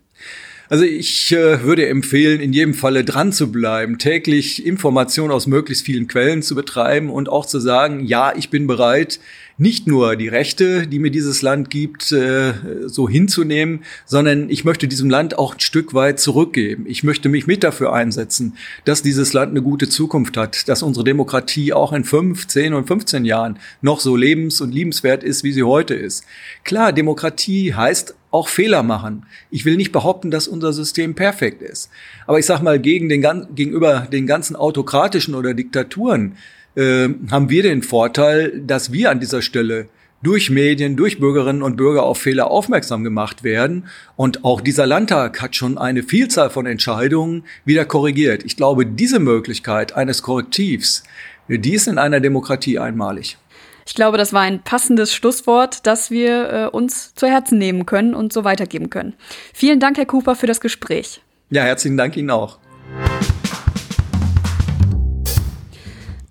Also 0.71 0.85
ich 0.85 1.33
äh, 1.33 1.63
würde 1.63 1.87
empfehlen, 1.87 2.39
in 2.39 2.53
jedem 2.53 2.73
Falle 2.73 3.03
dran 3.03 3.33
zu 3.33 3.51
bleiben, 3.51 3.97
täglich 3.97 4.65
Informationen 4.65 5.31
aus 5.31 5.45
möglichst 5.45 5.85
vielen 5.85 6.07
Quellen 6.07 6.41
zu 6.41 6.55
betreiben 6.55 7.09
und 7.09 7.27
auch 7.27 7.45
zu 7.45 7.59
sagen, 7.59 8.05
ja, 8.05 8.33
ich 8.33 8.49
bin 8.49 8.67
bereit, 8.67 9.19
nicht 9.57 9.87
nur 9.87 10.15
die 10.15 10.27
Rechte, 10.27 10.87
die 10.87 10.99
mir 10.99 11.11
dieses 11.11 11.41
Land 11.41 11.69
gibt, 11.69 12.11
äh, 12.11 12.53
so 12.85 13.07
hinzunehmen, 13.07 13.83
sondern 14.05 14.49
ich 14.49 14.65
möchte 14.65 14.87
diesem 14.87 15.09
Land 15.09 15.37
auch 15.37 15.55
ein 15.55 15.59
Stück 15.59 15.93
weit 15.93 16.19
zurückgeben. 16.19 16.85
Ich 16.87 17.03
möchte 17.03 17.29
mich 17.29 17.47
mit 17.47 17.63
dafür 17.63 17.93
einsetzen, 17.93 18.57
dass 18.85 19.01
dieses 19.01 19.33
Land 19.33 19.51
eine 19.51 19.61
gute 19.61 19.89
Zukunft 19.89 20.37
hat, 20.37 20.67
dass 20.67 20.83
unsere 20.83 21.03
Demokratie 21.03 21.73
auch 21.73 21.93
in 21.93 22.03
fünf, 22.03 22.47
zehn 22.47 22.73
und 22.73 22.87
15 22.87 23.25
Jahren 23.25 23.59
noch 23.81 23.99
so 23.99 24.15
lebens- 24.15 24.61
und 24.61 24.73
liebenswert 24.73 25.23
ist, 25.23 25.43
wie 25.43 25.51
sie 25.51 25.63
heute 25.63 25.93
ist. 25.93 26.25
Klar, 26.63 26.93
Demokratie 26.93 27.73
heißt 27.73 28.15
auch 28.31 28.47
Fehler 28.47 28.81
machen. 28.81 29.25
Ich 29.49 29.65
will 29.65 29.75
nicht 29.75 29.91
behaupten, 29.91 30.31
dass 30.31 30.47
unser 30.47 30.73
System 30.73 31.15
perfekt 31.15 31.61
ist. 31.61 31.89
Aber 32.25 32.39
ich 32.39 32.45
sage 32.45 32.63
mal, 32.63 32.79
gegen 32.79 33.09
den, 33.09 33.47
gegenüber 33.53 34.07
den 34.11 34.25
ganzen 34.25 34.55
autokratischen 34.55 35.35
oder 35.35 35.53
Diktaturen 35.53 36.37
äh, 36.75 37.09
haben 37.29 37.49
wir 37.49 37.63
den 37.63 37.83
Vorteil, 37.83 38.61
dass 38.65 38.91
wir 38.91 39.09
an 39.09 39.19
dieser 39.19 39.41
Stelle 39.41 39.89
durch 40.23 40.49
Medien, 40.49 40.95
durch 40.95 41.19
Bürgerinnen 41.19 41.63
und 41.63 41.77
Bürger 41.77 42.03
auf 42.03 42.19
Fehler 42.19 42.51
aufmerksam 42.51 43.03
gemacht 43.03 43.43
werden. 43.43 43.87
Und 44.15 44.45
auch 44.45 44.61
dieser 44.61 44.85
Landtag 44.85 45.41
hat 45.41 45.55
schon 45.55 45.77
eine 45.77 46.03
Vielzahl 46.03 46.49
von 46.49 46.65
Entscheidungen 46.65 47.43
wieder 47.65 47.85
korrigiert. 47.85 48.43
Ich 48.45 48.55
glaube, 48.55 48.85
diese 48.85 49.19
Möglichkeit 49.19 49.95
eines 49.95 50.21
Korrektivs, 50.21 51.03
die 51.47 51.73
ist 51.73 51.87
in 51.87 51.97
einer 51.97 52.19
Demokratie 52.19 52.79
einmalig. 52.79 53.37
Ich 53.85 53.95
glaube, 53.95 54.17
das 54.17 54.31
war 54.31 54.41
ein 54.41 54.61
passendes 54.61 55.13
Schlusswort, 55.13 55.85
das 55.87 56.11
wir 56.11 56.49
äh, 56.49 56.65
uns 56.67 57.15
zu 57.15 57.27
Herzen 57.27 57.57
nehmen 57.57 57.85
können 57.85 58.13
und 58.13 58.31
so 58.31 58.43
weitergeben 58.43 58.89
können. 58.91 59.15
Vielen 59.53 59.79
Dank, 59.79 59.97
Herr 59.97 60.05
Cooper, 60.05 60.35
für 60.35 60.47
das 60.47 60.61
Gespräch. 60.61 61.21
Ja, 61.49 61.63
herzlichen 61.63 61.97
Dank 61.97 62.15
Ihnen 62.15 62.29
auch. 62.29 62.59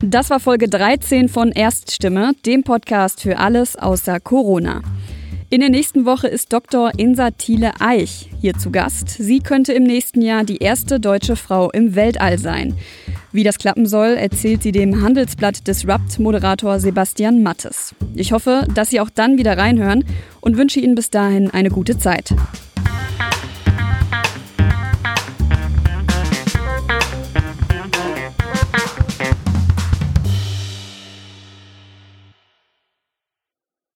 Das 0.02 0.30
war 0.30 0.40
Folge 0.40 0.66
13 0.66 1.28
von 1.28 1.52
Erststimme, 1.52 2.32
dem 2.46 2.62
Podcast 2.62 3.20
für 3.20 3.36
alles 3.36 3.76
außer 3.76 4.18
Corona. 4.18 4.80
In 5.50 5.60
der 5.60 5.68
nächsten 5.68 6.06
Woche 6.06 6.26
ist 6.26 6.54
Dr. 6.54 6.92
Insa 6.96 7.32
Thiele 7.32 7.72
Eich 7.80 8.30
hier 8.40 8.54
zu 8.54 8.70
Gast. 8.70 9.10
Sie 9.10 9.40
könnte 9.40 9.74
im 9.74 9.82
nächsten 9.82 10.22
Jahr 10.22 10.44
die 10.44 10.56
erste 10.56 11.00
deutsche 11.00 11.36
Frau 11.36 11.70
im 11.70 11.96
Weltall 11.96 12.38
sein. 12.38 12.78
Wie 13.30 13.44
das 13.44 13.58
klappen 13.58 13.84
soll, 13.84 14.14
erzählt 14.14 14.62
sie 14.62 14.72
dem 14.72 15.02
Handelsblatt 15.02 15.66
Disrupt-Moderator 15.66 16.80
Sebastian 16.80 17.42
Mattes. 17.42 17.94
Ich 18.14 18.32
hoffe, 18.32 18.66
dass 18.74 18.88
Sie 18.88 19.00
auch 19.00 19.10
dann 19.10 19.36
wieder 19.36 19.58
reinhören 19.58 20.06
und 20.40 20.56
wünsche 20.56 20.80
Ihnen 20.80 20.94
bis 20.94 21.10
dahin 21.10 21.50
eine 21.50 21.68
gute 21.68 21.98
Zeit. 21.98 22.34